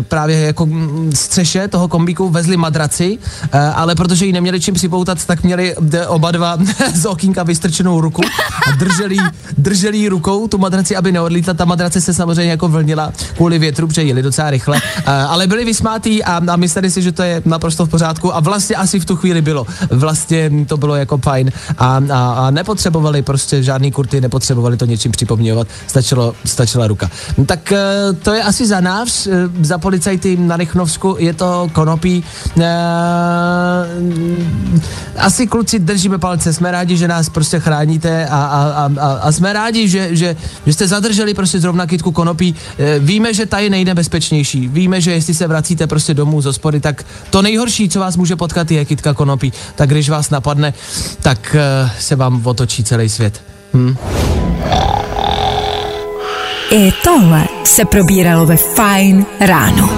právě 0.07 0.39
jako 0.39 0.65
mm, 0.65 0.94
střeše 1.13 1.67
toho 1.67 1.87
kombíku 1.87 2.29
vezli 2.29 2.57
madraci, 2.57 3.17
eh, 3.51 3.59
ale 3.59 3.95
protože 3.95 4.25
ji 4.25 4.33
neměli 4.33 4.59
čím 4.61 4.73
připoutat, 4.73 5.25
tak 5.25 5.43
měli 5.43 5.75
d- 5.79 6.07
oba 6.07 6.31
dva 6.31 6.57
z 6.93 7.05
okýnka 7.05 7.43
vystrčenou 7.43 8.01
ruku 8.01 8.21
a 8.67 8.71
drželi, 8.75 9.17
drželi 9.57 10.07
rukou 10.07 10.47
tu 10.47 10.57
madraci, 10.57 10.95
aby 10.95 11.11
neodlítla. 11.11 11.53
Ta 11.53 11.65
madrace 11.65 12.01
se 12.01 12.13
samozřejmě 12.13 12.51
jako 12.51 12.67
vlnila 12.67 13.11
kvůli 13.35 13.59
větru, 13.59 13.87
protože 13.87 14.03
jeli 14.03 14.21
docela 14.21 14.49
rychle, 14.49 14.81
eh, 14.97 15.03
ale 15.05 15.47
byli 15.47 15.65
vysmátí 15.65 16.23
a, 16.23 16.41
a 16.47 16.55
mysleli 16.55 16.91
si, 16.91 17.01
že 17.01 17.11
to 17.11 17.23
je 17.23 17.41
naprosto 17.45 17.85
v 17.85 17.89
pořádku 17.89 18.35
a 18.35 18.39
vlastně 18.39 18.75
asi 18.75 18.99
v 18.99 19.05
tu 19.05 19.15
chvíli 19.15 19.41
bylo. 19.41 19.65
Vlastně 19.91 20.51
to 20.67 20.77
bylo 20.77 20.95
jako 20.95 21.17
fajn 21.17 21.51
a, 21.77 22.01
a, 22.13 22.33
a 22.33 22.51
nepotřebovali 22.51 23.21
prostě 23.21 23.63
žádný 23.63 23.91
kurty, 23.91 24.21
nepotřebovali 24.21 24.77
to 24.77 24.85
něčím 24.85 25.11
připomíňovat, 25.11 25.67
stačilo, 25.87 26.35
stačila 26.45 26.87
ruka. 26.87 27.09
Tak 27.45 27.71
eh, 27.71 28.13
to 28.23 28.33
je 28.33 28.43
asi 28.43 28.67
za 28.67 28.79
nás, 28.79 29.27
eh, 29.27 29.31
za 29.61 29.77
policajty 29.77 30.37
na 30.37 30.57
Rychnovsku, 30.85 31.15
je 31.19 31.33
to 31.33 31.69
konopí. 31.73 32.23
Eh, 32.61 32.65
Asi 35.17 35.47
kluci 35.47 35.79
držíme 35.79 36.17
palce, 36.17 36.53
jsme 36.53 36.71
rádi, 36.71 36.97
že 36.97 37.07
nás 37.07 37.29
prostě 37.29 37.59
chráníte 37.59 38.27
a, 38.27 38.35
a, 38.35 38.61
a, 38.61 38.89
a, 39.01 39.13
a 39.13 39.31
jsme 39.31 39.53
rádi, 39.53 39.87
že, 39.89 40.15
že, 40.15 40.35
že 40.65 40.73
jste 40.73 40.87
zadrželi 40.87 41.33
prostě 41.33 41.59
zrovna 41.59 41.85
kytku 41.87 42.11
konopí. 42.11 42.55
Eh, 42.79 42.99
Víme, 42.99 43.33
že 43.33 43.45
ta 43.45 43.59
je 43.59 43.69
nejnebezpečnější. 43.69 44.67
Víme, 44.67 45.01
že 45.01 45.11
jestli 45.11 45.33
se 45.33 45.47
vracíte 45.47 45.87
prostě 45.87 46.13
domů 46.13 46.41
z 46.41 46.45
hospody, 46.45 46.79
tak 46.79 47.03
to 47.29 47.41
nejhorší, 47.41 47.89
co 47.89 47.99
vás 47.99 48.17
může 48.17 48.35
potkat, 48.35 48.71
je 48.71 48.85
kytka 48.85 49.13
konopí. 49.13 49.53
Tak 49.75 49.89
když 49.89 50.09
vás 50.09 50.29
napadne, 50.29 50.73
tak 51.21 51.55
eh, 51.59 51.91
se 51.99 52.15
vám 52.15 52.41
otočí 52.45 52.83
celý 52.83 53.09
svět. 53.09 53.41
Hm? 53.73 53.95
I 56.71 56.91
tohle 57.03 57.47
se 57.63 57.85
probíralo 57.85 58.45
ve 58.45 58.57
Fine 58.57 59.25
ráno. 59.39 59.89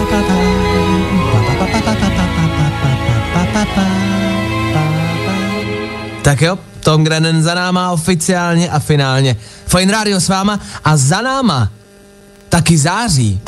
Tak 6.21 6.41
jo, 6.41 6.59
Tom 6.79 7.03
Grennan 7.03 7.43
za 7.43 7.53
náma 7.53 7.91
oficiálně 7.91 8.69
a 8.69 8.79
finálně. 8.79 9.35
Fine 9.67 9.91
Radio 9.91 10.19
s 10.19 10.27
váma 10.29 10.59
a 10.83 10.97
za 10.97 11.21
náma 11.21 11.69
taky 12.49 12.77
září. 12.77 13.41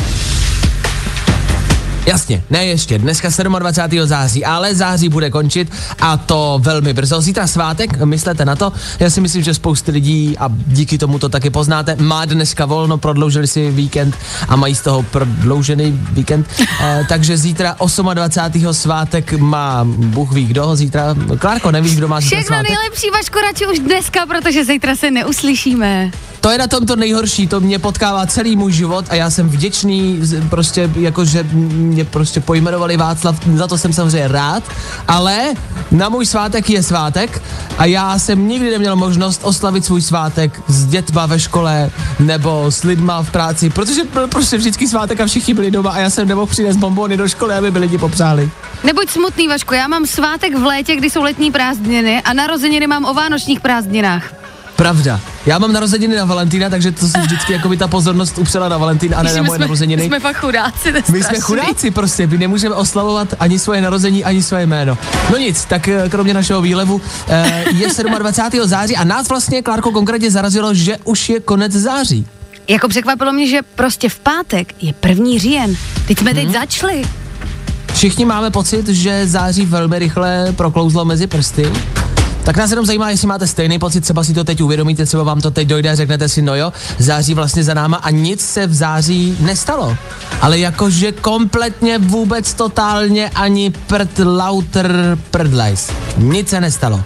Jasně, 2.05 2.43
ne 2.49 2.65
ještě, 2.65 2.97
dneska 2.97 3.29
27. 3.59 4.07
září, 4.07 4.45
ale 4.45 4.75
září 4.75 5.09
bude 5.09 5.29
končit 5.29 5.71
a 5.99 6.17
to 6.17 6.59
velmi 6.63 6.93
brzo. 6.93 7.21
Zítra 7.21 7.47
svátek, 7.47 8.01
myslete 8.01 8.45
na 8.45 8.55
to. 8.55 8.73
Já 8.99 9.09
si 9.09 9.21
myslím, 9.21 9.43
že 9.43 9.53
spousty 9.53 9.91
lidí 9.91 10.37
a 10.37 10.49
díky 10.67 10.97
tomu 10.97 11.19
to 11.19 11.29
taky 11.29 11.49
poznáte, 11.49 11.95
má 11.95 12.25
dneska 12.25 12.65
volno, 12.65 12.97
prodloužili 12.97 13.47
si 13.47 13.71
víkend 13.71 14.15
a 14.47 14.55
mají 14.55 14.75
z 14.75 14.81
toho 14.81 15.03
prodloužený 15.03 15.99
víkend. 16.11 16.47
Eh, 16.81 17.05
takže 17.09 17.37
zítra 17.37 17.75
28. 18.13 18.73
svátek 18.73 19.33
má 19.33 19.83
Bůh 19.85 20.31
ví 20.31 20.45
kdo, 20.45 20.75
zítra, 20.75 21.15
Klárko, 21.39 21.71
nevíš, 21.71 21.95
kdo 21.95 22.07
má 22.07 22.21
zítra 22.21 22.37
Všechno 22.37 22.55
svátek? 22.55 22.69
nejlepší, 22.71 23.09
Vašku, 23.09 23.39
radši 23.39 23.67
už 23.67 23.79
dneska, 23.79 24.25
protože 24.25 24.65
zítra 24.65 24.95
se 24.95 25.11
neuslyšíme. 25.11 26.11
To 26.41 26.49
je 26.49 26.57
na 26.57 26.67
tom 26.67 26.85
to 26.85 26.95
nejhorší, 26.95 27.47
to 27.47 27.59
mě 27.59 27.79
potkává 27.79 28.27
celý 28.27 28.55
můj 28.55 28.71
život 28.71 29.05
a 29.09 29.15
já 29.15 29.29
jsem 29.29 29.49
vděčný, 29.49 30.19
prostě 30.49 30.89
jako, 30.95 31.25
že 31.25 31.43
mě 31.53 32.05
prostě 32.05 32.39
pojmenovali 32.39 32.97
Václav, 32.97 33.35
za 33.55 33.67
to 33.67 33.77
jsem 33.77 33.93
samozřejmě 33.93 34.27
rád, 34.27 34.63
ale 35.07 35.53
na 35.91 36.09
můj 36.09 36.25
svátek 36.25 36.69
je 36.69 36.83
svátek 36.83 37.41
a 37.77 37.85
já 37.85 38.19
jsem 38.19 38.47
nikdy 38.47 38.71
neměl 38.71 38.95
možnost 38.95 39.41
oslavit 39.43 39.85
svůj 39.85 40.01
svátek 40.01 40.61
s 40.67 40.85
dětma 40.85 41.25
ve 41.25 41.39
škole 41.39 41.91
nebo 42.19 42.71
s 42.71 42.83
lidma 42.83 43.23
v 43.23 43.31
práci, 43.31 43.69
protože 43.69 44.03
byl 44.13 44.27
prostě 44.27 44.57
vždycky 44.57 44.87
svátek 44.87 45.21
a 45.21 45.25
všichni 45.25 45.53
byli 45.53 45.71
doma 45.71 45.91
a 45.91 45.99
já 45.99 46.09
jsem 46.09 46.27
nemohl 46.27 46.47
přinést 46.47 46.77
bombony 46.77 47.17
do 47.17 47.27
školy, 47.27 47.53
aby 47.53 47.71
by 47.71 47.79
lidi 47.79 47.97
popřáli. 47.97 48.49
Nebuď 48.83 49.09
smutný, 49.09 49.47
Vašku, 49.47 49.73
já 49.73 49.87
mám 49.87 50.05
svátek 50.05 50.55
v 50.57 50.63
létě, 50.63 50.95
kdy 50.95 51.09
jsou 51.09 51.23
letní 51.23 51.51
prázdniny 51.51 52.21
a 52.21 52.33
narozeniny 52.33 52.87
mám 52.87 53.05
o 53.05 53.13
vánočních 53.13 53.59
prázdninách. 53.59 54.38
Pravda. 54.79 55.19
Já 55.45 55.59
mám 55.59 55.73
narozeniny 55.73 56.15
na 56.15 56.25
Valentína, 56.25 56.69
takže 56.69 56.91
to 56.91 57.07
si 57.07 57.19
vždycky 57.19 57.53
jako 57.53 57.69
by 57.69 57.77
ta 57.77 57.87
pozornost 57.87 58.37
upřela 58.37 58.69
na 58.69 58.77
Valentín 58.77 59.13
a 59.15 59.23
ne 59.23 59.33
na 59.33 59.41
moje 59.43 59.57
jsme, 59.57 59.63
narozeniny. 59.65 60.01
my 60.01 60.07
jsme 60.07 60.19
fakt 60.19 60.37
chudáci, 60.37 60.93
My 61.11 61.23
jsme 61.23 61.39
chudáci 61.39 61.91
prostě, 61.91 62.27
my 62.27 62.37
nemůžeme 62.37 62.75
oslavovat 62.75 63.33
ani 63.39 63.59
svoje 63.59 63.81
narození, 63.81 64.23
ani 64.23 64.43
svoje 64.43 64.65
jméno. 64.65 64.97
No 65.31 65.37
nic, 65.37 65.65
tak 65.65 65.87
eh, 65.87 66.09
kromě 66.09 66.33
našeho 66.33 66.61
výlevu 66.61 67.01
eh, 67.27 67.63
je 67.71 67.87
27. 68.19 68.67
září 68.67 68.95
a 68.95 69.03
nás 69.03 69.29
vlastně, 69.29 69.61
Klárko, 69.61 69.91
konkrétně 69.91 70.31
zarazilo, 70.31 70.73
že 70.73 70.97
už 71.03 71.29
je 71.29 71.39
konec 71.39 71.71
září. 71.71 72.27
Jako 72.67 72.87
překvapilo 72.87 73.33
mě, 73.33 73.47
že 73.47 73.59
prostě 73.75 74.09
v 74.09 74.19
pátek 74.19 74.73
je 74.81 74.93
první 74.93 75.39
říjen. 75.39 75.75
Teď 76.07 76.19
jsme 76.19 76.33
Mhm. 76.33 76.41
teď 76.41 76.53
začali. 76.53 77.03
Všichni 77.93 78.25
máme 78.25 78.51
pocit, 78.51 78.87
že 78.87 79.27
září 79.27 79.65
velmi 79.65 79.99
rychle 79.99 80.53
proklouzlo 80.55 81.05
mezi 81.05 81.27
prsty. 81.27 81.71
Tak 82.49 82.57
nás 82.57 82.69
jenom 82.69 82.85
zajímá, 82.85 83.09
jestli 83.09 83.27
máte 83.27 83.47
stejný 83.47 83.79
pocit, 83.79 84.01
třeba 84.01 84.23
si 84.23 84.33
to 84.33 84.43
teď 84.43 84.61
uvědomíte, 84.61 85.05
třeba 85.05 85.23
vám 85.23 85.41
to 85.41 85.51
teď 85.51 85.67
dojde 85.67 85.89
a 85.89 85.95
řeknete 85.95 86.29
si, 86.29 86.41
no 86.41 86.55
jo, 86.55 86.73
září 86.97 87.33
vlastně 87.33 87.63
za 87.63 87.73
náma 87.73 87.97
a 87.97 88.09
nic 88.09 88.41
se 88.41 88.67
v 88.67 88.73
září 88.73 89.37
nestalo. 89.39 89.97
Ale 90.41 90.59
jakože 90.59 91.11
kompletně 91.11 91.97
vůbec 91.97 92.53
totálně 92.53 93.29
ani 93.29 93.69
prd 93.87 94.19
lauter 94.19 95.17
prdlajs. 95.31 95.91
Nic 96.17 96.49
se 96.49 96.61
nestalo. 96.61 97.03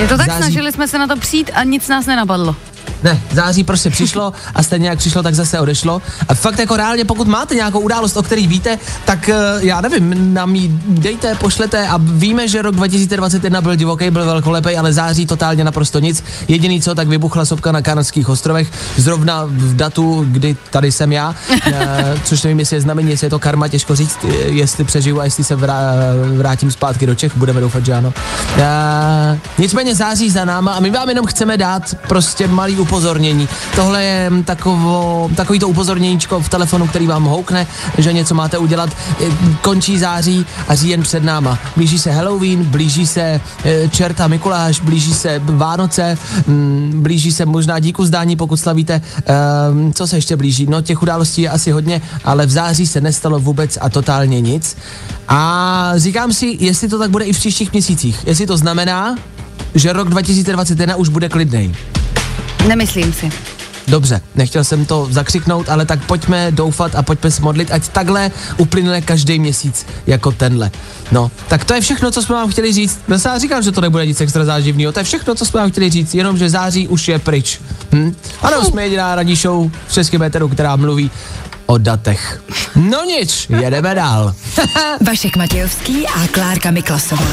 Je 0.00 0.08
to 0.08 0.16
tak, 0.16 0.28
Září- 0.28 0.36
snažili 0.36 0.72
jsme 0.72 0.88
se 0.88 0.98
na 0.98 1.06
to 1.06 1.16
přijít 1.16 1.50
a 1.54 1.64
nic 1.64 1.88
nás 1.88 2.06
nenapadlo. 2.06 2.56
Ne, 3.02 3.20
září 3.32 3.64
prostě 3.64 3.90
přišlo 3.90 4.32
a 4.54 4.62
stejně 4.62 4.88
jak 4.88 4.98
přišlo, 4.98 5.22
tak 5.22 5.34
zase 5.34 5.60
odešlo. 5.60 6.02
A 6.28 6.34
fakt 6.34 6.58
jako 6.58 6.76
reálně, 6.76 7.04
pokud 7.04 7.28
máte 7.28 7.54
nějakou 7.54 7.80
událost, 7.80 8.16
o 8.16 8.22
který 8.22 8.46
víte, 8.46 8.78
tak 9.04 9.28
eh, 9.28 9.36
já 9.60 9.80
nevím, 9.80 10.34
nám 10.34 10.54
ji 10.54 10.80
dejte, 10.88 11.34
pošlete 11.34 11.88
a 11.88 12.00
víme, 12.02 12.48
že 12.48 12.62
rok 12.62 12.74
2021 12.74 13.60
byl 13.60 13.74
divoký, 13.74 14.10
byl 14.10 14.24
velkolepý, 14.26 14.76
ale 14.76 14.92
září 14.92 15.26
totálně 15.26 15.64
naprosto 15.64 15.98
nic. 15.98 16.24
Jediný 16.48 16.82
co, 16.82 16.94
tak 16.94 17.08
vybuchla 17.08 17.44
sopka 17.44 17.72
na 17.72 17.82
Kanadských 17.82 18.28
ostrovech, 18.28 18.72
zrovna 18.96 19.42
v 19.44 19.76
datu, 19.76 20.26
kdy 20.28 20.56
tady 20.70 20.92
jsem 20.92 21.12
já, 21.12 21.34
eh, 21.66 22.14
což 22.24 22.42
nevím, 22.42 22.58
jestli 22.58 22.76
je 22.76 22.80
znamení, 22.80 23.10
jestli 23.10 23.26
je 23.26 23.30
to 23.30 23.38
karma, 23.38 23.68
těžko 23.68 23.96
říct, 23.96 24.18
eh, 24.24 24.32
jestli 24.32 24.84
přežiju 24.84 25.20
a 25.20 25.24
jestli 25.24 25.44
se 25.44 25.56
vrá, 25.56 25.92
vrátím 26.36 26.70
zpátky 26.70 27.06
do 27.06 27.14
Čech, 27.14 27.36
budeme 27.36 27.60
doufat, 27.60 27.84
že 27.84 27.92
ano. 27.94 28.12
Nicméně 29.58 29.94
září 29.94 30.30
za 30.30 30.44
náma 30.44 30.72
a 30.72 30.80
my 30.80 30.90
vám 30.90 31.08
jenom 31.08 31.26
chceme 31.26 31.56
dát 31.56 31.94
prostě 32.08 32.46
malý 32.46 32.75
upozornění. 32.78 33.48
Tohle 33.74 34.04
je 34.04 34.30
takovo, 34.44 35.30
takový 35.36 35.58
to 35.58 35.68
upozorněníčko 35.68 36.40
v 36.40 36.48
telefonu, 36.48 36.86
který 36.86 37.06
vám 37.06 37.24
houkne, 37.24 37.66
že 37.98 38.12
něco 38.12 38.34
máte 38.34 38.58
udělat. 38.58 38.90
Končí 39.62 39.98
září 39.98 40.46
a 40.68 40.74
říjen 40.74 41.02
před 41.02 41.24
náma. 41.24 41.58
Blíží 41.76 41.98
se 41.98 42.10
Halloween, 42.10 42.64
blíží 42.64 43.06
se 43.06 43.40
eh, 43.64 43.88
čerta 43.88 44.26
Mikuláš, 44.26 44.80
blíží 44.80 45.14
se 45.14 45.40
Vánoce, 45.44 46.18
mm, 46.46 46.92
blíží 47.02 47.32
se 47.32 47.46
možná 47.46 47.78
díku 47.78 48.04
zdání, 48.04 48.36
pokud 48.36 48.56
slavíte. 48.56 49.00
Ehm, 49.26 49.92
co 49.92 50.06
se 50.06 50.16
ještě 50.16 50.36
blíží? 50.36 50.66
No 50.66 50.82
těch 50.82 51.02
událostí 51.02 51.42
je 51.42 51.50
asi 51.50 51.70
hodně, 51.70 52.02
ale 52.24 52.46
v 52.46 52.50
září 52.50 52.86
se 52.86 53.00
nestalo 53.00 53.40
vůbec 53.40 53.78
a 53.80 53.88
totálně 53.88 54.40
nic. 54.40 54.76
A 55.28 55.92
říkám 55.96 56.32
si, 56.32 56.56
jestli 56.60 56.88
to 56.88 56.98
tak 56.98 57.10
bude 57.10 57.24
i 57.24 57.32
v 57.32 57.38
příštích 57.38 57.72
měsících. 57.72 58.20
Jestli 58.26 58.46
to 58.46 58.56
znamená, 58.56 59.16
že 59.74 59.92
rok 59.92 60.08
2021 60.08 60.96
už 60.96 61.08
bude 61.08 61.28
klidnej. 61.28 61.74
Nemyslím 62.68 63.12
si. 63.12 63.30
Dobře, 63.88 64.20
nechtěl 64.34 64.64
jsem 64.64 64.86
to 64.86 65.08
zakřiknout, 65.10 65.68
ale 65.68 65.86
tak 65.86 66.04
pojďme 66.04 66.52
doufat 66.52 66.94
a 66.94 67.02
pojďme 67.02 67.30
se 67.30 67.42
modlit, 67.42 67.72
ať 67.72 67.88
takhle 67.88 68.30
uplyne 68.56 69.00
každý 69.00 69.38
měsíc 69.38 69.86
jako 70.06 70.32
tenhle. 70.32 70.70
No, 71.12 71.30
tak 71.48 71.64
to 71.64 71.74
je 71.74 71.80
všechno, 71.80 72.10
co 72.10 72.22
jsme 72.22 72.34
vám 72.34 72.50
chtěli 72.50 72.72
říct. 72.72 73.00
Já 73.08 73.18
jsem 73.18 73.40
říkal, 73.40 73.62
že 73.62 73.72
to 73.72 73.80
nebude 73.80 74.06
nic 74.06 74.20
extra 74.20 74.44
záživného, 74.44 74.92
to 74.92 75.00
je 75.00 75.04
všechno, 75.04 75.34
co 75.34 75.44
jsme 75.44 75.60
vám 75.60 75.70
chtěli 75.70 75.90
říct, 75.90 76.14
jenom 76.14 76.38
že 76.38 76.50
září 76.50 76.88
už 76.88 77.08
je 77.08 77.18
pryč. 77.18 77.60
Hm? 77.92 78.16
Ano, 78.42 78.64
jsme 78.64 78.82
jediná 78.82 79.14
radí 79.14 79.36
show 79.36 79.70
v 79.88 79.92
českém 79.92 80.22
éteru, 80.22 80.48
která 80.48 80.76
mluví 80.76 81.10
o 81.66 81.78
datech. 81.78 82.42
No 82.76 83.04
nic, 83.04 83.46
jedeme 83.48 83.94
dál. 83.94 84.34
Vašek 85.06 85.36
Matějovský 85.36 86.06
a 86.06 86.26
Klárka 86.26 86.70
Miklasová. 86.70 87.26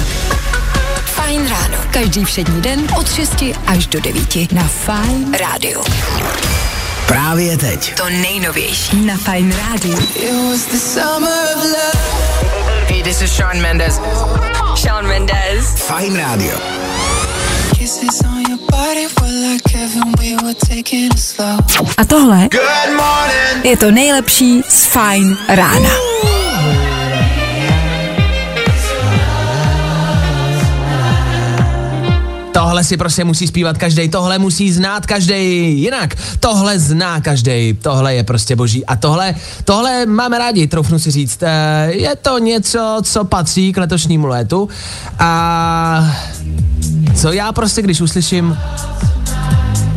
Fajn 1.24 1.48
ráno. 1.50 1.78
Každý 1.92 2.26
všední 2.26 2.62
den 2.62 2.88
od 3.00 3.14
6 3.14 3.44
až 3.68 3.88
do 3.88 4.00
9 4.00 4.52
na 4.52 4.64
Fajn 4.64 5.34
rádiu. 5.40 5.84
Právě 7.08 7.58
teď. 7.58 7.96
To 7.96 8.10
nejnovější 8.10 9.06
na 9.06 9.18
Fajn 9.18 9.56
rádiu. 9.70 9.98
Hey, 12.88 13.04
this 13.04 13.22
is 13.22 13.36
Sean 13.36 13.62
Mendes. 13.62 14.02
Shawn 14.76 15.08
Mendes. 15.08 15.66
Fajn 15.78 16.16
rádio. 16.16 16.58
A 21.98 22.06
tohle 22.06 22.50
je 23.64 23.78
to 23.78 23.92
nejlepší 23.92 24.62
z 24.70 24.86
Fajn 24.86 25.38
rána. 25.48 25.90
Tohle 32.74 32.84
si 32.84 32.98
prostě 32.98 33.24
musí 33.24 33.48
zpívat 33.48 33.78
každý, 33.78 34.10
tohle 34.10 34.40
musí 34.40 34.72
znát 34.72 35.06
každý 35.06 35.36
jinak. 35.82 36.16
Tohle 36.40 36.80
zná 36.80 37.22
každý, 37.22 37.74
tohle 37.82 38.16
je 38.16 38.24
prostě 38.24 38.56
boží. 38.56 38.86
A 38.86 38.96
tohle, 38.96 39.36
tohle 39.64 40.06
máme 40.06 40.38
rádi, 40.38 40.68
troufnu 40.68 41.00
si 41.00 41.12
říct. 41.12 41.44
Eh, 41.44 41.92
Je 41.92 42.16
to 42.16 42.40
něco, 42.40 42.98
co 43.04 43.24
patří 43.24 43.74
k 43.74 43.78
letošnímu 43.78 44.28
létu. 44.28 44.70
A 45.20 46.16
co 47.16 47.32
já 47.32 47.52
prostě, 47.52 47.82
když 47.82 48.02
uslyším 48.02 48.58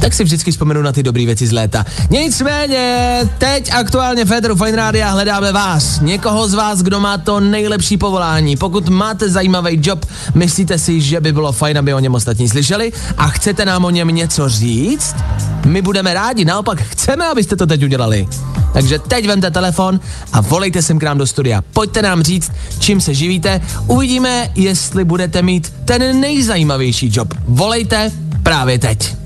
tak 0.00 0.14
si 0.14 0.24
vždycky 0.24 0.50
vzpomenu 0.50 0.82
na 0.82 0.92
ty 0.92 1.02
dobré 1.02 1.26
věci 1.26 1.46
z 1.46 1.52
léta. 1.52 1.84
Nicméně, 2.10 3.20
teď 3.38 3.72
aktuálně 3.72 4.24
v 4.24 4.28
Féteru 4.28 4.56
Fine 4.56 4.76
Rádia 4.76 5.10
hledáme 5.10 5.52
vás. 5.52 6.00
Někoho 6.00 6.48
z 6.48 6.54
vás, 6.54 6.82
kdo 6.82 7.00
má 7.00 7.18
to 7.18 7.40
nejlepší 7.40 7.96
povolání. 7.96 8.56
Pokud 8.56 8.88
máte 8.88 9.28
zajímavý 9.28 9.80
job, 9.82 10.06
myslíte 10.34 10.78
si, 10.78 11.00
že 11.00 11.20
by 11.20 11.32
bylo 11.32 11.52
fajn, 11.52 11.78
aby 11.78 11.94
o 11.94 11.98
něm 11.98 12.14
ostatní 12.14 12.48
slyšeli 12.48 12.92
a 13.18 13.28
chcete 13.28 13.64
nám 13.64 13.84
o 13.84 13.90
něm 13.90 14.08
něco 14.08 14.48
říct? 14.48 15.16
My 15.64 15.82
budeme 15.82 16.14
rádi, 16.14 16.44
naopak 16.44 16.82
chceme, 16.82 17.26
abyste 17.26 17.56
to 17.56 17.66
teď 17.66 17.84
udělali. 17.84 18.28
Takže 18.72 18.98
teď 18.98 19.26
vemte 19.26 19.50
telefon 19.50 20.00
a 20.32 20.40
volejte 20.40 20.82
sem 20.82 20.98
k 20.98 21.02
nám 21.02 21.18
do 21.18 21.26
studia. 21.26 21.62
Pojďte 21.72 22.02
nám 22.02 22.22
říct, 22.22 22.52
čím 22.78 23.00
se 23.00 23.14
živíte. 23.14 23.60
Uvidíme, 23.86 24.50
jestli 24.54 25.04
budete 25.04 25.42
mít 25.42 25.72
ten 25.84 26.20
nejzajímavější 26.20 27.10
job. 27.12 27.34
Volejte 27.48 28.12
právě 28.42 28.78
teď. 28.78 29.25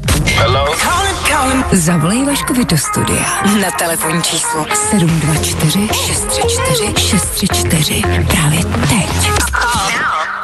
Zavolej 1.72 2.24
Vaškovi 2.24 2.64
do 2.64 2.78
studia. 2.78 3.24
Na 3.60 3.70
telefonní 3.70 4.22
číslo. 4.22 4.66
724 4.90 5.88
634 5.92 6.94
634 6.98 8.02
právě 8.28 8.64
teď. 8.64 9.30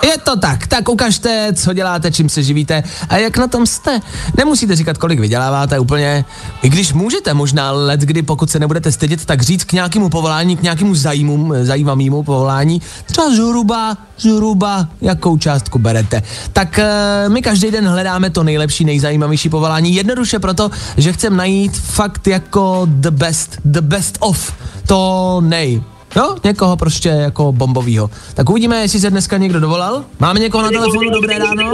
Je 0.07 0.19
to 0.19 0.37
tak, 0.37 0.67
tak 0.67 0.89
ukažte, 0.89 1.53
co 1.55 1.73
děláte, 1.73 2.13
čím 2.13 2.29
se 2.29 2.43
živíte 2.43 2.83
a 3.09 3.17
jak 3.17 3.39
na 3.39 3.47
tom 3.47 3.67
jste. 3.67 4.01
Nemusíte 4.37 4.77
říkat, 4.77 4.99
kolik 4.99 5.21
vyděláváte 5.21 5.79
úplně, 5.79 6.25
i 6.63 6.69
když 6.69 6.93
můžete 6.93 7.35
možná 7.35 7.73
let, 7.73 8.01
kdy 8.01 8.23
pokud 8.23 8.51
se 8.51 8.59
nebudete 8.59 8.93
stydět, 8.93 9.25
tak 9.25 9.43
říct 9.43 9.65
k 9.65 9.73
nějakému 9.73 10.09
povolání, 10.09 10.57
k 10.57 10.63
nějakému 10.63 10.95
zajímu, 10.95 11.53
zajímavému 11.63 12.23
povolání, 12.23 12.83
třeba 13.07 13.31
zhruba, 13.31 13.97
zhruba, 14.19 14.89
jakou 15.01 15.39
částku 15.39 15.79
berete. 15.79 16.23
Tak 16.53 16.79
e, 16.79 16.85
my 17.29 17.43
každý 17.43 17.71
den 17.71 17.89
hledáme 17.89 18.31
to 18.31 18.43
nejlepší, 18.43 18.85
nejzajímavější 18.85 19.49
povolání, 19.49 19.95
jednoduše 19.95 20.39
proto, 20.39 20.71
že 20.97 21.13
chceme 21.13 21.37
najít 21.37 21.77
fakt 21.77 22.27
jako 22.27 22.83
the 22.91 23.11
best, 23.11 23.59
the 23.65 23.81
best 23.81 24.17
of, 24.21 24.53
to 24.87 25.41
nej. 25.45 25.83
Jo, 26.17 26.37
někoho 26.45 26.77
prostě 26.77 27.09
jako 27.09 27.53
bombovýho. 27.53 28.11
Tak 28.35 28.51
uvidíme, 28.51 28.77
jestli 28.81 29.01
se 29.01 29.11
dneska 29.11 29.37
někdo 29.37 29.61
dovolal. 29.61 30.05
Máme 30.21 30.41
někoho 30.41 30.63
na 30.65 30.71
telefonu, 30.71 31.11
dobré 31.11 31.39
ráno. 31.39 31.73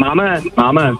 Máme, 0.00 0.40
máme. 0.56 0.92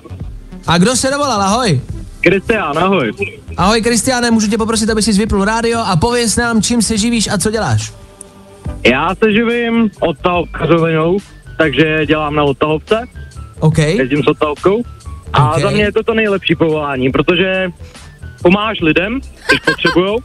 A 0.66 0.78
kdo 0.78 0.96
se 0.96 1.10
dovolal, 1.10 1.42
ahoj. 1.42 1.80
Kristián, 2.20 2.78
ahoj. 2.78 3.12
Ahoj 3.56 3.82
Kristiáne, 3.82 4.30
můžu 4.30 4.48
tě 4.48 4.58
poprosit, 4.58 4.90
aby 4.90 5.02
si 5.02 5.12
vypnul 5.12 5.44
rádio 5.44 5.80
a 5.80 5.96
pověs 5.96 6.36
nám, 6.36 6.62
čím 6.62 6.82
se 6.82 6.98
živíš 6.98 7.28
a 7.28 7.38
co 7.38 7.50
děláš. 7.50 7.92
Já 8.86 9.14
se 9.14 9.32
živím 9.32 9.90
odtahovkařovinou, 10.00 11.18
takže 11.58 12.06
dělám 12.06 12.34
na 12.34 12.44
odtahovce, 12.44 13.04
OK, 13.60 13.78
jezdím 13.78 14.22
s 14.22 14.26
odtahovkou. 14.26 14.82
A 15.32 15.52
Ok. 15.54 15.62
za 15.62 15.70
mě 15.70 15.82
je 15.82 15.92
to 15.92 16.02
to 16.02 16.14
nejlepší 16.14 16.54
povolání, 16.54 17.12
protože 17.12 17.68
pomáháš 18.42 18.80
lidem, 18.80 19.20
když 19.48 19.60
potřebujou, 19.60 20.18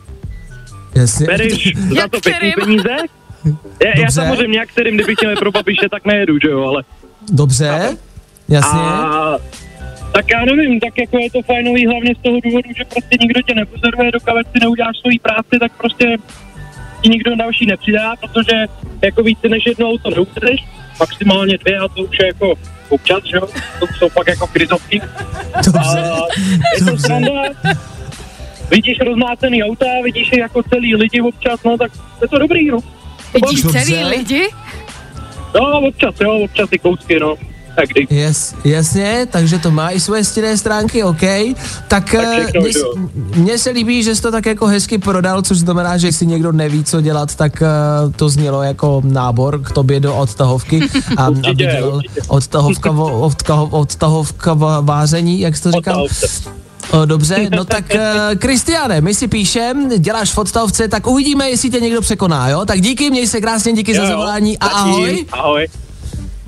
jasně. 0.95 1.25
bereš 1.25 1.73
za 1.95 2.07
to 2.07 2.19
pěkný 2.19 2.51
peníze. 2.51 2.89
Já, 3.85 3.99
já 4.01 4.11
samozřejmě 4.11 4.59
některým, 4.59 4.95
kdybych 4.95 5.17
měl 5.21 5.35
pro 5.35 5.51
babiše, 5.51 5.89
tak 5.91 6.05
nejedu, 6.05 6.39
že 6.39 6.49
jo, 6.49 6.63
ale... 6.63 6.83
Dobře, 7.31 7.97
jasně. 8.49 8.79
A 8.79 9.37
tak 10.13 10.25
já 10.31 10.45
nevím, 10.45 10.79
tak 10.79 10.97
jako 10.97 11.17
je 11.17 11.31
to 11.31 11.41
fajnový 11.41 11.87
hlavně 11.87 12.15
z 12.15 12.23
toho 12.23 12.37
důvodu, 12.43 12.69
že 12.77 12.85
prostě 12.85 13.17
nikdo 13.21 13.41
tě 13.41 13.55
nepozoruje, 13.55 14.11
dokud 14.11 14.47
si 14.51 14.59
neuděláš 14.61 14.97
svoji 14.97 15.19
práci, 15.19 15.59
tak 15.59 15.71
prostě 15.77 16.17
ti 17.01 17.09
nikdo 17.09 17.35
další 17.35 17.65
nepřidá, 17.65 18.15
protože 18.15 18.65
jako 19.01 19.23
více 19.23 19.49
než 19.49 19.65
jedno 19.65 19.89
auto 19.89 20.09
neuvedeš, 20.09 20.65
maximálně 20.99 21.57
dvě 21.57 21.77
a 21.79 21.87
to 21.87 22.01
už 22.03 22.19
je 22.19 22.27
jako 22.27 22.53
občas, 22.89 23.23
že 23.25 23.37
jo, 23.37 23.47
to 23.79 23.87
jsou 23.97 24.09
pak 24.09 24.27
jako 24.27 24.47
krizovky. 24.47 25.01
A 25.53 25.61
Dobře, 25.65 25.99
je 26.73 26.79
to 26.79 26.85
dobře. 26.85 27.03
sranda, 27.07 27.31
vidíš 28.71 28.97
rozmácený 29.07 29.63
auta, 29.63 29.85
vidíš 30.03 30.29
je 30.31 30.39
jako 30.39 30.63
celý 30.63 30.95
lidi 30.95 31.21
občas, 31.21 31.59
no 31.65 31.77
tak 31.77 31.91
je 32.21 32.27
to 32.27 32.39
dobrý, 32.39 32.67
no. 32.67 32.77
Vidíš 33.33 33.61
Dobře. 33.61 33.79
celý 33.79 34.03
lidi? 34.03 34.49
No 35.55 35.79
občas, 35.87 36.15
jo, 36.21 36.31
občas 36.43 36.69
ty 36.69 36.79
kousky, 36.79 37.19
no. 37.19 37.35
Tak 37.75 37.89
kdy. 37.89 38.07
Yes, 38.09 38.55
jasně, 38.65 39.27
takže 39.31 39.59
to 39.59 39.71
má 39.71 39.89
i 39.91 39.99
svoje 39.99 40.23
stinné 40.23 40.57
stránky, 40.57 41.03
OK. 41.03 41.21
Tak 41.87 42.13
eh, 42.13 42.45
všechno 42.47 42.61
mně, 43.35 43.57
se 43.57 43.69
líbí, 43.69 44.03
že 44.03 44.15
jsi 44.15 44.21
to 44.21 44.31
tak 44.31 44.45
jako 44.45 44.65
hezky 44.65 44.97
prodal, 44.97 45.41
což 45.41 45.57
znamená, 45.57 45.97
že 45.97 46.11
si 46.11 46.25
někdo 46.25 46.51
neví, 46.51 46.83
co 46.83 47.01
dělat, 47.01 47.35
tak 47.35 47.61
eh, 47.61 47.67
to 48.15 48.29
znělo 48.29 48.63
jako 48.63 49.01
nábor 49.05 49.61
k 49.63 49.71
tobě 49.71 49.99
do 49.99 50.15
odtahovky. 50.15 50.79
A 51.17 51.29
Určitě, 51.29 51.49
aby 51.49 51.63
dělal 51.63 51.95
určitě. 51.95 52.21
odtahovka, 52.27 52.91
odtahovka 53.71 54.55
va- 54.55 54.85
váření, 54.85 55.39
jak 55.39 55.57
jsi 55.57 55.63
to 55.63 55.71
říkal? 55.71 55.93
Odtahovce. 56.03 56.49
O, 56.91 57.05
dobře, 57.05 57.49
no 57.51 57.65
tak 57.65 57.85
uh, 57.95 58.01
Kristiane, 58.35 59.01
my 59.01 59.13
si 59.13 59.27
píšem, 59.27 59.89
děláš 59.99 60.31
v 60.31 60.37
odstavce, 60.37 60.87
tak 60.87 61.07
uvidíme, 61.07 61.49
jestli 61.49 61.69
tě 61.69 61.79
někdo 61.79 62.01
překoná, 62.01 62.49
jo? 62.49 62.65
Tak 62.65 62.81
díky, 62.81 63.09
měj 63.09 63.27
se 63.27 63.41
krásně, 63.41 63.73
díky 63.73 63.95
Jo, 63.95 64.01
za 64.01 64.07
zavolání 64.07 64.57
a 64.57 64.67
ahoj. 64.67 65.25
Ahoj. 65.31 65.67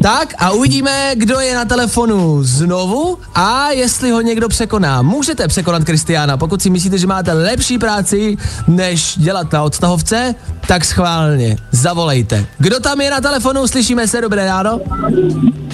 Tak 0.02 0.34
a 0.38 0.52
uvidíme, 0.52 1.12
kdo 1.16 1.40
je 1.40 1.56
na 1.56 1.66
telefonu 1.66 2.44
znovu 2.44 3.18
a 3.36 3.72
jestli 3.72 4.12
ho 4.12 4.22
někdo 4.22 4.50
překoná. 4.50 5.02
Můžete 5.02 5.48
překonat 5.48 5.84
Kristiána, 5.84 6.38
pokud 6.38 6.62
si 6.62 6.70
myslíte, 6.70 6.98
že 6.98 7.08
máte 7.08 7.34
lepší 7.34 7.78
práci, 7.78 8.38
než 8.68 9.18
dělat 9.18 9.52
na 9.54 9.64
odstahovce, 9.64 10.36
tak 10.68 10.86
schválně, 10.86 11.56
zavolejte. 11.72 12.46
Kdo 12.58 12.80
tam 12.80 13.02
je 13.02 13.12
na 13.12 13.22
telefonu, 13.22 13.68
slyšíme 13.68 14.08
se, 14.08 14.22
dobré 14.22 14.46
ráno. 14.46 14.80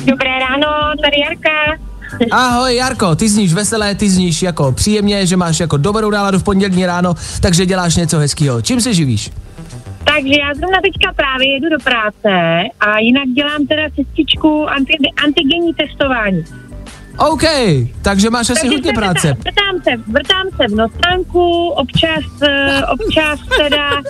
Dobré 0.05 0.39
ráno, 0.39 0.67
tady 1.01 1.19
Jarka. 1.19 1.86
Ahoj 2.31 2.75
Jarko, 2.75 3.15
ty 3.15 3.29
zníš 3.29 3.53
veselé, 3.53 3.95
ty 3.95 4.09
zníš 4.09 4.41
jako 4.41 4.71
příjemně, 4.71 5.25
že 5.25 5.37
máš 5.37 5.59
jako 5.59 5.77
dobrou 5.77 6.09
náladu 6.09 6.39
v 6.39 6.43
pondělní 6.43 6.85
ráno, 6.85 7.13
takže 7.41 7.65
děláš 7.65 7.95
něco 7.95 8.17
hezkého. 8.17 8.61
Čím 8.61 8.81
se 8.81 8.93
živíš? 8.93 9.31
Takže 10.03 10.33
já 10.39 10.53
zrovna 10.53 10.77
teďka 10.81 11.13
právě 11.13 11.53
jedu 11.53 11.69
do 11.69 11.83
práce 11.83 12.63
a 12.79 12.99
jinak 12.99 13.27
dělám 13.35 13.67
teda 13.67 13.83
cestičku 13.95 14.69
anti, 14.69 14.93
antigenní 15.23 15.73
testování. 15.73 16.43
OK, 17.17 17.43
takže 18.01 18.29
máš 18.29 18.49
asi 18.49 18.67
hodně 18.67 18.93
práce. 18.93 19.27
Vrtám, 19.33 19.75
vrtám, 19.75 19.83
se, 19.83 20.11
vrtám 20.11 20.47
se 20.57 20.67
v 20.67 20.75
notánku, 20.75 21.69
občas, 21.69 22.23
eh, 22.41 22.85
občas 22.85 23.39
teda 23.57 24.01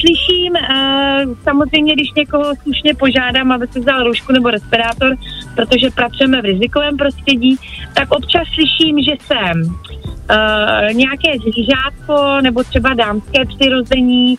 slyším, 0.00 0.52
uh, 0.52 1.34
samozřejmě, 1.44 1.94
když 1.94 2.08
někoho 2.16 2.44
slušně 2.62 2.94
požádám, 2.94 3.52
aby 3.52 3.66
si 3.66 3.80
vzal 3.80 4.04
roušku 4.04 4.32
nebo 4.32 4.50
respirátor, 4.50 5.16
protože 5.54 5.90
pracujeme 5.94 6.40
v 6.42 6.44
rizikovém 6.44 6.96
prostředí, 6.96 7.56
tak 7.94 8.10
občas 8.10 8.48
slyším, 8.54 9.02
že 9.02 9.12
jsem 9.26 9.62
uh, 9.62 10.92
nějaké 10.92 11.28
zvířátko 11.38 12.40
nebo 12.40 12.64
třeba 12.64 12.94
dámské 12.94 13.44
přirození, 13.44 14.38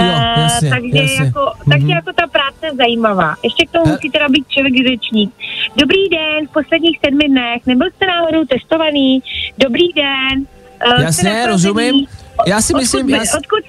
Jo, 0.00 0.04
uh, 0.06 0.42
jasně, 0.42 0.70
takže 0.70 0.98
jasně. 0.98 1.24
jako, 1.26 1.52
tak 1.70 1.80
Mhm. 1.80 1.88
je 1.88 1.94
jako 1.94 2.12
ta 2.12 2.26
práce 2.26 2.76
zajímavá. 2.76 3.34
Ještě 3.44 3.66
k 3.66 3.70
tomu 3.70 3.84
He- 3.84 3.92
musí 3.92 4.10
teda 4.10 4.28
být 4.28 4.48
člověk 4.48 4.74
řečník. 4.88 5.30
Dobrý 5.76 6.08
den, 6.08 6.46
v 6.48 6.52
posledních 6.52 6.98
sedmi 7.04 7.28
dnech, 7.28 7.66
nebyl 7.66 7.88
jste 7.90 8.06
náhodou 8.06 8.44
testovaný? 8.44 9.22
Dobrý 9.58 9.92
den. 9.92 10.46
eh, 10.80 10.90
jste 10.94 11.02
Jasně, 11.02 11.46
rozumím. 11.46 12.06
já 12.46 12.60
si 12.60 12.74
myslím, 12.74 13.06
Odkud, 13.06 13.16
já, 13.18 13.24
si- 13.24 13.36
odkud? 13.38 13.64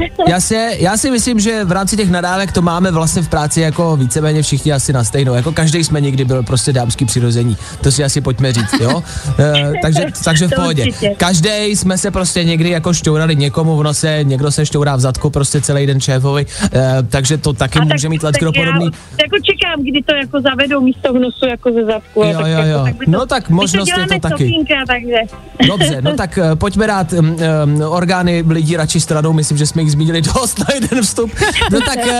já, 0.28 0.40
si, 0.40 0.76
já 0.78 0.96
si 0.96 1.10
myslím, 1.10 1.40
že 1.40 1.64
v 1.64 1.72
rámci 1.72 1.96
těch 1.96 2.10
nadávek 2.10 2.52
to 2.52 2.62
máme 2.62 2.90
vlastně 2.90 3.22
v 3.22 3.28
práci 3.28 3.60
jako 3.60 3.96
víceméně 3.96 4.42
všichni 4.42 4.72
asi 4.72 4.92
na 4.92 5.04
stejnou. 5.04 5.34
Jako 5.34 5.52
každý 5.52 5.84
jsme 5.84 6.00
někdy 6.00 6.24
byl 6.24 6.42
prostě 6.42 6.72
dámský 6.72 7.04
přirození. 7.04 7.56
To 7.80 7.92
si 7.92 8.04
asi 8.04 8.20
pojďme 8.20 8.52
říct, 8.52 8.80
jo? 8.80 9.02
E, 9.38 9.72
takže, 9.82 10.06
takže 10.24 10.46
v 10.46 10.50
To 10.50 10.56
pohodě. 10.56 10.84
Každý 11.16 11.48
jsme 11.76 11.98
se 11.98 12.10
prostě 12.10 12.44
někdy 12.44 12.70
jako 12.70 12.92
šťourali 12.94 13.36
někomu 13.36 13.76
v 13.76 13.82
nose, 13.82 14.18
někdo 14.22 14.52
se 14.52 14.66
šťourá 14.66 14.96
v 14.96 15.00
zadku 15.00 15.30
prostě 15.30 15.60
celý 15.60 15.86
den 15.86 16.00
šéfovi, 16.00 16.46
e, 16.74 17.02
takže 17.08 17.38
to 17.38 17.52
taky 17.52 17.78
A 17.78 17.84
může 17.84 18.08
mít 18.08 18.22
leckdo 18.22 18.52
já 18.54 18.64
podobný. 18.64 18.84
jako 19.20 19.36
čekám, 19.42 19.82
kdy 19.82 20.02
to 20.02 20.14
jako 20.14 20.40
zavedou 20.40 20.80
místo 20.80 21.12
v 21.12 21.18
nosu 21.18 21.46
jako 21.46 21.72
ze 21.72 21.84
zadku. 21.84 22.22
Jo, 22.22 22.32
tak 22.32 22.46
jo, 22.46 22.52
jako, 22.52 22.68
jo. 22.68 22.84
Tak 22.84 22.94
to, 23.04 23.10
No 23.10 23.26
tak 23.26 23.50
možnost 23.50 23.88
je 23.88 24.06
to 24.06 24.28
taky. 24.28 24.44
Sofínka, 24.44 24.74
takže. 24.86 25.16
Dobře, 25.68 26.02
no 26.02 26.14
tak 26.16 26.38
eh, 26.38 26.56
pojďme 26.56 26.86
dát 26.86 27.12
um, 27.12 27.36
um, 27.64 27.82
orgány 27.88 28.44
lidí 28.48 28.76
radši 28.76 29.00
stranou, 29.00 29.32
myslím, 29.32 29.58
že 29.58 29.66
jsme 29.66 29.82
jich 29.86 29.92
zmínili 29.92 30.22
dost 30.34 30.58
na 30.58 30.66
jeden 30.74 31.02
vstup. 31.02 31.30
No 31.72 31.80
tak 31.80 31.98
uh, 32.06 32.12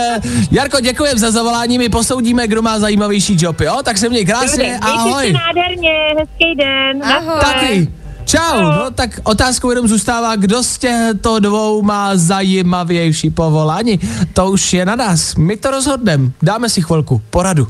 Jarko, 0.51 0.79
děkujem 0.79 1.17
za 1.17 1.31
zavolání, 1.31 1.77
my 1.77 1.89
posoudíme, 1.89 2.47
kdo 2.47 2.61
má 2.61 2.79
zajímavější 2.79 3.37
job, 3.39 3.61
jo? 3.61 3.79
Tak 3.83 3.97
se 3.97 4.09
měj 4.09 4.25
krásně, 4.25 4.79
ahoj. 4.81 5.33
nádherně, 5.33 5.89
hezký 6.19 6.55
den. 6.55 7.03
Ahoj. 7.03 7.41
Taky. 7.41 7.87
Čau, 8.25 8.61
no 8.61 8.91
tak 8.95 9.19
otázkou 9.23 9.69
jenom 9.69 9.87
zůstává, 9.87 10.35
kdo 10.35 10.63
z 10.63 10.77
těchto 10.77 11.39
dvou 11.39 11.81
má 11.81 12.17
zajímavější 12.17 13.29
povolání. 13.29 13.99
To 14.33 14.51
už 14.51 14.73
je 14.73 14.85
na 14.85 14.95
nás, 14.95 15.35
my 15.35 15.57
to 15.57 15.71
rozhodneme, 15.71 16.31
dáme 16.41 16.69
si 16.69 16.81
chvilku, 16.81 17.21
poradu. 17.29 17.67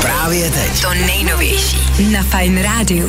Právě 0.00 0.50
teď. 0.50 0.82
To 0.82 0.94
nejnovější 0.94 1.78
na 2.12 2.22
Fine 2.22 2.62
Radio. 2.62 3.08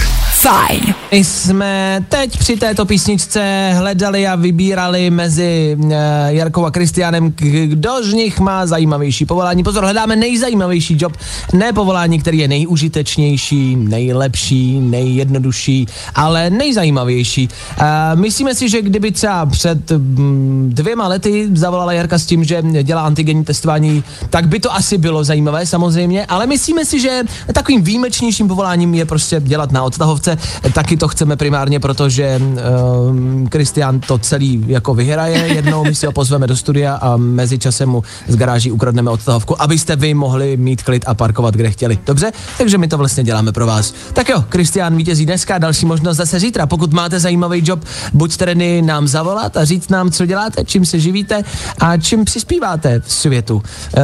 Fajn. 0.41 0.95
My 1.11 1.23
jsme 1.23 2.05
teď 2.09 2.37
při 2.37 2.55
této 2.57 2.85
písničce 2.85 3.71
hledali 3.77 4.27
a 4.27 4.35
vybírali 4.35 5.09
mezi 5.09 5.77
uh, 5.79 5.93
Jarkou 6.27 6.65
a 6.65 6.71
Kristianem, 6.71 7.33
kdo 7.65 8.03
z 8.03 8.13
nich 8.13 8.39
má 8.39 8.65
zajímavější 8.65 9.25
povolání. 9.25 9.63
Pozor, 9.63 9.83
hledáme 9.83 10.15
nejzajímavější 10.15 10.97
job, 10.99 11.13
ne 11.53 11.73
povolání, 11.73 12.19
který 12.19 12.37
je 12.37 12.47
nejužitečnější, 12.47 13.75
nejlepší, 13.75 14.79
nejjednodušší, 14.79 15.85
ale 16.15 16.49
nejzajímavější. 16.49 17.49
Uh, 17.79 17.85
myslíme 18.21 18.55
si, 18.55 18.69
že 18.69 18.81
kdyby 18.81 19.11
třeba 19.11 19.45
před 19.45 19.91
mm, 19.91 20.69
dvěma 20.73 21.07
lety 21.07 21.49
zavolala 21.53 21.93
Jarka 21.93 22.19
s 22.19 22.25
tím, 22.25 22.43
že 22.43 22.61
dělá 22.83 23.01
antigenní 23.01 23.43
testování, 23.43 24.03
tak 24.29 24.47
by 24.47 24.59
to 24.59 24.73
asi 24.73 24.97
bylo 24.97 25.23
zajímavé 25.23 25.65
samozřejmě, 25.65 26.25
ale 26.25 26.47
myslíme 26.47 26.85
si, 26.85 26.99
že 26.99 27.23
takovým 27.53 27.83
výjimečnějším 27.83 28.47
povoláním 28.47 28.93
je 28.93 29.05
prostě 29.05 29.39
dělat 29.39 29.71
na 29.71 29.83
odtahovce. 29.83 30.30
Taky 30.73 30.97
to 30.97 31.07
chceme 31.07 31.35
primárně, 31.35 31.79
protože 31.79 32.41
um, 32.41 33.47
Kristian 33.47 33.99
to 33.99 34.17
celý 34.17 34.63
jako 34.67 34.93
vyhraje 34.93 35.37
jednou, 35.37 35.83
my 35.83 35.95
si 35.95 36.05
ho 36.05 36.11
pozveme 36.11 36.47
do 36.47 36.55
studia 36.55 36.95
a 36.95 37.17
mezi 37.17 37.59
časem 37.59 37.89
mu 37.89 38.03
z 38.27 38.35
garáží 38.35 38.71
ukradneme 38.71 39.11
odtahovku, 39.11 39.61
abyste 39.61 39.95
vy 39.95 40.13
mohli 40.13 40.57
mít 40.57 40.83
klid 40.83 41.03
a 41.07 41.13
parkovat, 41.13 41.55
kde 41.55 41.71
chtěli. 41.71 41.99
Dobře? 42.05 42.31
Takže 42.57 42.77
my 42.77 42.87
to 42.87 42.97
vlastně 42.97 43.23
děláme 43.23 43.51
pro 43.51 43.65
vás. 43.65 43.93
Tak 44.13 44.29
jo, 44.29 44.43
Kristian 44.49 44.95
vítězí 44.95 45.25
dneska, 45.25 45.57
další 45.57 45.85
možnost 45.85 46.17
zase 46.17 46.39
zítra. 46.39 46.67
Pokud 46.67 46.93
máte 46.93 47.19
zajímavý 47.19 47.61
job, 47.65 47.79
buďte 48.13 48.45
ready 48.45 48.81
nám 48.81 49.07
zavolat 49.07 49.57
a 49.57 49.65
říct 49.65 49.89
nám, 49.89 50.11
co 50.11 50.25
děláte, 50.25 50.65
čím 50.65 50.85
se 50.85 50.99
živíte 50.99 51.43
a 51.79 51.97
čím 51.97 52.25
přispíváte 52.25 52.99
v 52.99 53.13
světu. 53.13 53.63
E, 53.97 54.01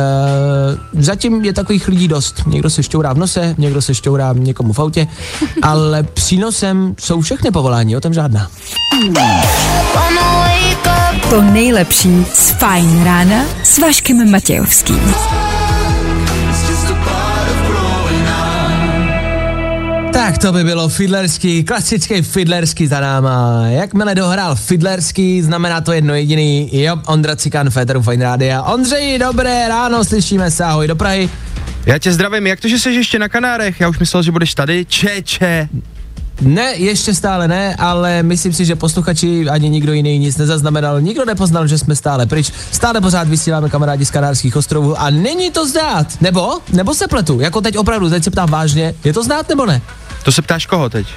zatím 1.02 1.46
je 1.46 1.54
takových 1.54 1.88
lidí 1.88 2.08
dost. 2.08 2.42
Někdo 2.48 2.70
se 2.70 2.84
šťourá 2.84 3.13
v 3.13 3.18
nose, 3.18 3.56
někdo 3.58 3.82
se 3.82 3.96
šťourá 3.96 4.34
někomu 4.34 4.74
v 4.74 4.80
autě, 4.80 5.08
ale 5.62 6.04
přínosem 6.17 6.95
jsou 6.99 7.21
všechny 7.21 7.51
povolání, 7.51 7.97
o 7.97 8.01
tom 8.01 8.13
žádná. 8.13 8.51
To 11.30 11.41
nejlepší 11.41 12.25
z 12.34 12.49
Fajn 12.49 13.03
rána 13.03 13.45
s 13.63 13.77
Vaškem 13.77 14.32
Matějovským. 14.32 15.13
Tak 20.13 20.38
to 20.38 20.51
by 20.51 20.63
bylo 20.63 20.89
Fidlerský, 20.89 21.63
klasický 21.63 22.21
Fidlerský 22.21 22.88
za 22.88 22.99
náma. 22.99 23.63
Jakmile 23.67 24.15
dohrál 24.15 24.56
Fidlerský, 24.56 25.41
znamená 25.41 25.82
to 25.82 25.93
jedno 25.93 26.15
jediný. 26.15 26.69
Jo, 26.71 26.97
Ondra 27.06 27.36
Cikán, 27.36 27.69
Féteru 27.69 28.01
Fine 28.01 28.23
Rádia. 28.23 28.62
Ondřej, 28.62 29.19
dobré 29.19 29.67
ráno, 29.67 30.03
slyšíme 30.03 30.51
se, 30.51 30.63
ahoj 30.63 30.88
do 30.88 30.95
Prahy. 30.95 31.30
Já 31.86 31.97
tě 31.97 32.12
zdravím, 32.12 32.47
jak 32.47 32.60
to, 32.60 32.67
že 32.67 32.80
jsi 32.80 32.89
ještě 32.89 33.19
na 33.19 33.30
Kanárech? 33.30 33.80
Já 33.80 33.89
už 33.89 33.99
myslel, 33.99 34.23
že 34.23 34.32
budeš 34.32 34.53
tady. 34.53 34.86
Če, 34.86 35.21
če. 35.21 35.69
Ne, 36.41 36.73
ještě 36.76 37.13
stále 37.13 37.47
ne, 37.47 37.76
ale 37.76 38.23
myslím 38.23 38.54
si, 38.54 38.65
že 38.65 38.76
posluchači 38.76 39.50
ani 39.50 39.69
nikdo 39.69 39.93
jiný 39.93 40.19
nic 40.19 40.38
nezaznamenal. 40.38 41.02
Nikdo 41.02 41.26
nepoznal, 41.26 41.67
že 41.67 41.78
jsme 41.78 41.95
stále 41.95 42.26
pryč. 42.26 42.52
Stále 42.71 43.02
pořád 43.02 43.28
vysíláme 43.28 43.69
kamarádi 43.69 44.06
z 44.06 44.12
Kanárských 44.12 44.56
ostrovů 44.56 45.02
a 45.02 45.10
není 45.10 45.52
to 45.52 45.67
zdát. 45.67 46.21
Nebo? 46.21 46.52
Nebo 46.73 46.93
se 46.93 47.08
pletu? 47.08 47.39
Jako 47.39 47.62
teď 47.62 47.78
opravdu, 47.78 48.10
teď 48.10 48.23
se 48.23 48.32
ptám 48.32 48.50
vážně. 48.50 48.93
Je 49.04 49.13
to 49.13 49.23
znát 49.23 49.50
nebo 49.50 49.65
ne? 49.65 49.82
To 50.23 50.32
se 50.32 50.41
ptáš 50.41 50.65
koho 50.65 50.89
teď? 50.89 51.08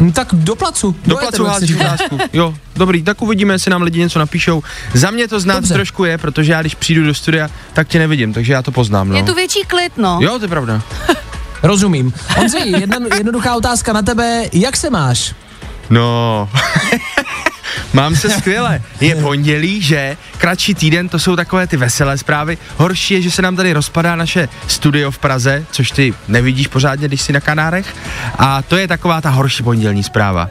Hm, 0.00 0.12
tak 0.12 0.28
do 0.32 0.56
placu. 0.56 0.96
Do 1.06 1.16
éteru, 1.18 1.18
placu 1.20 1.44
házíš 1.44 1.74
otázku. 1.76 2.18
Jo, 2.32 2.54
dobrý, 2.76 3.02
tak 3.02 3.22
uvidíme, 3.22 3.54
jestli 3.54 3.70
nám 3.70 3.82
lidi 3.82 4.00
něco 4.00 4.18
napíšou. 4.18 4.62
Za 4.94 5.10
mě 5.10 5.28
to 5.28 5.40
znát 5.40 5.54
Dobře. 5.54 5.74
trošku 5.74 6.04
je, 6.04 6.18
protože 6.18 6.52
já 6.52 6.60
když 6.60 6.74
přijdu 6.74 7.04
do 7.04 7.14
studia, 7.14 7.50
tak 7.72 7.88
tě 7.88 7.98
nevidím, 7.98 8.32
takže 8.32 8.52
já 8.52 8.62
to 8.62 8.70
poznám, 8.72 9.08
no. 9.08 9.16
Je 9.16 9.22
tu 9.22 9.34
větší 9.34 9.60
klid, 9.66 9.92
no. 9.96 10.18
Jo, 10.22 10.38
to 10.38 10.44
je 10.44 10.48
pravda. 10.48 10.82
Rozumím. 11.62 12.12
Ondřej, 12.40 12.70
jedna, 12.70 12.96
jednoduchá 13.16 13.56
otázka 13.56 13.92
na 13.92 14.02
tebe. 14.02 14.44
Jak 14.52 14.76
se 14.76 14.90
máš? 14.90 15.34
No. 15.90 16.48
Mám 17.92 18.16
se 18.16 18.30
skvěle. 18.30 18.82
Je 19.00 19.16
pondělí, 19.16 19.82
že? 19.82 20.16
Kratší 20.38 20.74
týden, 20.74 21.08
to 21.08 21.18
jsou 21.18 21.36
takové 21.36 21.66
ty 21.66 21.76
veselé 21.76 22.18
zprávy. 22.18 22.58
Horší 22.76 23.14
je, 23.14 23.22
že 23.22 23.30
se 23.30 23.42
nám 23.42 23.56
tady 23.56 23.72
rozpadá 23.72 24.16
naše 24.16 24.48
studio 24.66 25.10
v 25.10 25.18
Praze, 25.18 25.64
což 25.70 25.90
ty 25.90 26.14
nevidíš 26.28 26.66
pořádně, 26.66 27.08
když 27.08 27.22
jsi 27.22 27.32
na 27.32 27.40
Kanárech. 27.40 27.86
A 28.38 28.62
to 28.62 28.76
je 28.76 28.88
taková 28.88 29.20
ta 29.20 29.30
horší 29.30 29.62
pondělní 29.62 30.02
zpráva. 30.02 30.48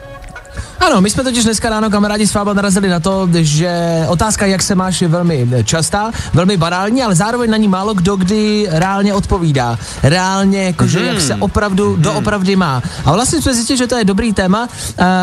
Ano, 0.86 1.00
my 1.00 1.10
jsme 1.10 1.22
totiž 1.24 1.44
dneska 1.44 1.70
ráno 1.70 1.90
kamarádi 1.90 2.26
s 2.26 2.32
Fábel 2.32 2.54
narazili 2.54 2.88
na 2.88 3.00
to, 3.00 3.28
že 3.32 4.04
otázka, 4.08 4.46
jak 4.46 4.62
se 4.62 4.74
máš, 4.74 5.02
je 5.02 5.08
velmi 5.08 5.48
častá, 5.64 6.10
velmi 6.34 6.56
banální, 6.56 7.02
ale 7.02 7.14
zároveň 7.14 7.50
na 7.50 7.56
ní 7.56 7.68
málo 7.68 7.94
kdo 7.94 8.16
kdy 8.16 8.66
reálně 8.70 9.14
odpovídá. 9.14 9.78
Reálně, 10.02 10.62
jakože 10.62 10.98
Mhm. 10.98 11.08
jak 11.08 11.20
se 11.20 11.34
opravdu, 11.34 11.96
doopravdy 11.96 12.56
má. 12.56 12.82
A 13.04 13.12
vlastně 13.12 13.42
jsme 13.42 13.54
zjistili, 13.54 13.76
že 13.76 13.86
to 13.86 13.96
je 13.96 14.04
dobrý 14.04 14.32
téma. 14.32 14.68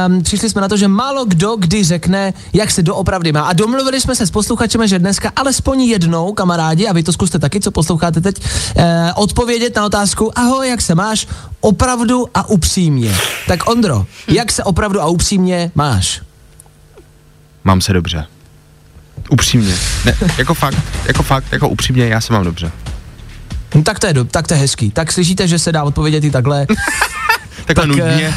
Um, 0.08 0.24
přišli 0.24 0.50
jsme 0.50 0.62
na 0.62 0.68
to, 0.68 0.78
že 0.78 0.88
málo 0.88 1.26
kdo 1.26 1.56
kdy 1.56 1.84
řekne, 1.84 2.34
jak 2.54 2.72
se 2.72 2.82
doopravdy 2.84 3.32
má. 3.32 3.42
A 3.42 3.54
domluvili 3.54 4.02
jsme 4.02 4.16
se 4.16 4.28
s 4.28 4.32
posluchačem, 4.32 4.88
že 4.88 5.00
dneska 5.00 5.32
alespoň 5.36 5.82
jednou, 5.82 6.34
kamarádi, 6.34 6.88
a 6.88 6.94
vy 6.94 7.04
to 7.04 7.14
zkuste 7.14 7.40
taky, 7.40 7.60
co 7.60 7.72
posloucháte 7.72 8.22
teď, 8.22 8.36
eh, 8.76 9.12
odpovědět 9.16 9.76
na 9.76 9.86
otázku, 9.86 10.32
ahoj, 10.40 10.70
jak 10.70 10.82
se 10.82 10.96
máš, 10.96 11.28
opravdu 11.62 12.26
a 12.34 12.50
upřímně. 12.50 13.16
Tak 13.48 13.70
Ondro, 13.70 14.06
jak 14.28 14.52
se 14.52 14.64
opravdu 14.64 15.02
a 15.02 15.06
upřímně 15.08 15.49
máš? 15.76 16.22
Mám 17.64 17.82
se 17.82 17.94
dobře. 17.94 18.26
Upřímně. 19.30 19.76
Ne, 20.06 20.16
jako 20.38 20.54
fakt, 20.54 20.78
jako 21.08 21.24
fakt, 21.24 21.46
jako 21.52 21.70
upřímně, 21.70 22.08
já 22.08 22.22
se 22.22 22.34
mám 22.34 22.44
dobře. 22.44 22.72
No, 23.76 23.84
tak 23.84 24.00
to 24.00 24.08
je, 24.08 24.14
tak 24.32 24.48
to 24.48 24.54
je 24.54 24.60
hezký. 24.60 24.92
Tak 24.92 25.12
slyšíte, 25.12 25.48
že 25.48 25.60
se 25.60 25.72
dá 25.72 25.84
odpovědět 25.84 26.24
i 26.24 26.32
takhle. 26.32 26.68
Takhle 27.66 27.88
Tak, 27.88 27.88
nudně. 27.88 28.34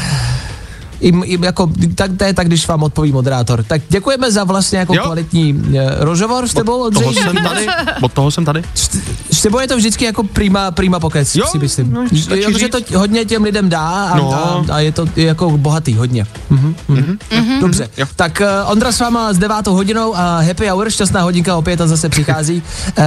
I, 1.03 1.13
i, 1.25 1.45
jako, 1.45 1.71
tak, 1.95 2.11
to 2.17 2.25
je 2.25 2.35
tak, 2.35 2.47
když 2.47 2.69
vám 2.69 2.83
odpoví 2.83 3.13
moderátor. 3.13 3.65
Tak 3.65 3.83
děkujeme 3.89 4.33
za 4.33 4.45
vlastně 4.45 4.79
jako 4.79 4.95
Jo. 4.95 5.03
kvalitní 5.05 5.55
uh, 5.55 5.61
rozhovor 5.99 6.49
s 6.49 6.55
tebou, 6.55 6.83
Od 6.83 6.95
toho 6.95 7.13
jsem 7.13 7.37
tady, 7.45 7.67
od 8.03 8.13
toho 8.13 8.31
jsem 8.31 8.45
tady. 8.45 8.63
S- 8.75 8.91
S 9.31 9.43
tebou 9.43 9.59
je 9.61 9.69
to 9.69 9.77
vždycky 9.77 10.05
jako 10.05 10.23
prima, 10.23 10.71
prima 10.71 11.01
pokec, 11.01 11.37
Jo, 11.37 11.45
si 11.53 11.59
myslím. 11.59 11.93
no, 11.93 12.03
Jakože 12.37 12.59
říct. 12.59 12.71
to 12.89 12.99
hodně 12.99 13.25
těm 13.25 13.43
lidem 13.43 13.69
dá 13.69 13.89
a, 14.05 14.17
No. 14.17 14.35
a, 14.35 14.65
a 14.75 14.79
je 14.81 14.93
to 14.93 15.07
je 15.17 15.25
jako 15.27 15.51
bohatý 15.59 15.95
hodně. 15.95 16.27
Mhm, 16.51 16.75
mhm. 16.89 17.19
Dobře, 17.61 17.89
Jo. 17.97 18.07
tak 18.17 18.43
uh, 18.65 18.71
Ondra 18.73 18.93
s 18.93 19.01
váma 19.01 19.33
s 19.33 19.39
devátou 19.39 19.75
hodinou 19.75 20.17
a 20.17 20.41
happy 20.41 20.69
hour, 20.69 20.91
šťastná 20.91 21.23
hodinka 21.23 21.57
opět 21.57 21.81
a 21.81 21.87
zase 21.87 22.09
přichází. 22.09 22.63
Uh, 22.99 23.05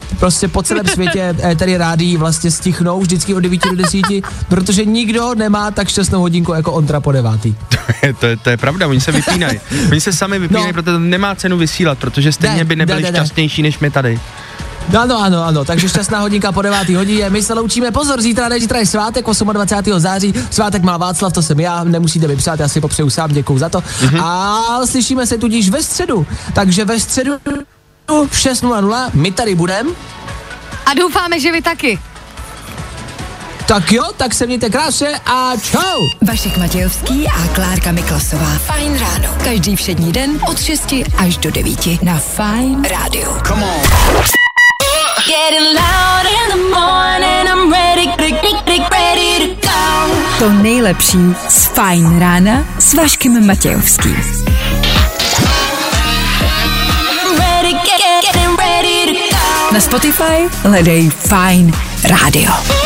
prostě 0.18 0.48
po 0.48 0.62
celém 0.62 0.86
světě 0.86 1.36
tady 1.58 1.76
rádí 1.76 2.16
vlastně 2.16 2.50
stichnou 2.50 3.00
vždycky 3.00 3.34
od 3.34 3.40
9 3.40 3.60
do 3.70 3.76
10, 3.76 4.00
protože 4.48 4.84
nikdo 4.84 5.34
nemá 5.34 5.70
tak 5.70 5.88
šťastnou 5.88 6.20
hodinku 6.20 6.52
jako 6.52 6.72
Ondra 6.72 7.00
po 7.00 7.12
devátý. 7.30 7.54
to, 8.20 8.26
je, 8.26 8.36
to 8.36 8.50
je 8.50 8.56
pravda, 8.56 8.86
oni 8.88 9.00
se 9.00 9.12
vypínají. 9.12 9.60
Oni 9.90 10.00
se 10.00 10.12
sami 10.12 10.38
vypínají, 10.38 10.66
No. 10.66 10.68
no. 10.68 10.72
protože 10.82 10.92
to 10.92 10.98
nemá 10.98 11.34
cenu 11.34 11.56
vysílat, 11.58 11.98
protože 11.98 12.32
stejně 12.32 12.56
Ne, 12.56 12.64
by 12.64 12.76
nebyli 12.76 13.02
ne, 13.02 13.08
ne, 13.08 13.12
ne. 13.12 13.18
šťastnější 13.18 13.62
než 13.62 13.78
my 13.78 13.90
tady. 13.90 14.20
Ano, 14.98 15.18
ano, 15.22 15.44
ano, 15.44 15.64
takže 15.64 15.88
šťastná 15.88 16.18
hodinka 16.20 16.52
po 16.52 16.62
9. 16.62 16.88
hodině. 16.88 17.30
My 17.30 17.42
se 17.42 17.54
loučíme, 17.54 17.90
pozor, 17.90 18.20
zítra 18.20 18.48
ne, 18.48 18.60
zítra 18.60 18.78
je 18.78 18.86
svátek, 18.86 19.24
28. 19.52 20.00
září. 20.00 20.34
Svátek 20.50 20.82
má 20.82 20.96
Václav, 20.96 21.32
to 21.32 21.42
jsem 21.42 21.60
já, 21.60 21.84
nemusíte 21.84 22.26
vypsat, 22.26 22.60
já 22.60 22.68
si 22.68 22.80
popřeju 22.80 23.10
sám, 23.10 23.32
děkuju 23.32 23.58
za 23.58 23.68
to. 23.68 23.82
Mhm. 24.02 24.20
A 24.20 24.80
slyšíme 24.86 25.26
se 25.26 25.38
tudíž 25.38 25.70
ve 25.70 25.82
středu. 25.82 26.26
Takže 26.52 26.84
ve 26.84 27.00
středu 27.00 27.32
v 28.08 28.32
6.00 28.32 29.10
my 29.14 29.30
tady 29.32 29.54
budeme. 29.54 29.90
A 30.86 30.94
doufáme, 30.94 31.40
že 31.40 31.52
vy 31.52 31.62
taky. 31.62 31.98
Tak 33.70 33.92
jo, 33.92 34.04
tak 34.16 34.34
se 34.34 34.46
mějte 34.46 34.70
krásně 34.70 35.20
a 35.26 35.52
čau. 35.62 36.08
Vašek 36.28 36.56
Matějovský 36.56 37.28
a 37.28 37.54
Klárka 37.54 37.92
Miklasová. 37.92 38.58
Fajn 38.58 38.98
ráno. 38.98 39.34
Každý 39.44 39.76
všední 39.76 40.12
den 40.12 40.30
od 40.48 40.62
6 40.62 40.94
až 41.16 41.36
do 41.36 41.50
9 41.50 42.02
na 42.02 42.18
Fajn 42.18 42.82
rádiu. 42.82 43.26
Come 43.46 43.64
on. 43.64 43.80
Getting 45.26 45.66
loud 45.74 46.26
in 46.26 46.50
the 46.50 46.78
morning. 46.78 47.48
I'm 47.48 47.72
ready, 47.72 48.06
ready, 48.18 48.52
ready, 48.66 48.84
ready 48.90 49.56
to 49.56 49.68
go. 49.68 50.14
To 50.38 50.52
nejlepší 50.52 51.18
z 51.48 51.64
Fajn 51.64 52.18
rána 52.18 52.64
s 52.78 52.94
Vaškem 52.94 53.46
Matějovským. 53.46 54.16
Ready, 57.38 57.72
get, 57.72 58.34
get. 58.34 58.40
Na 59.72 59.80
Spotify 59.80 60.48
hledej 60.62 61.10
Fajn 61.10 61.72
rádio. 62.04 62.79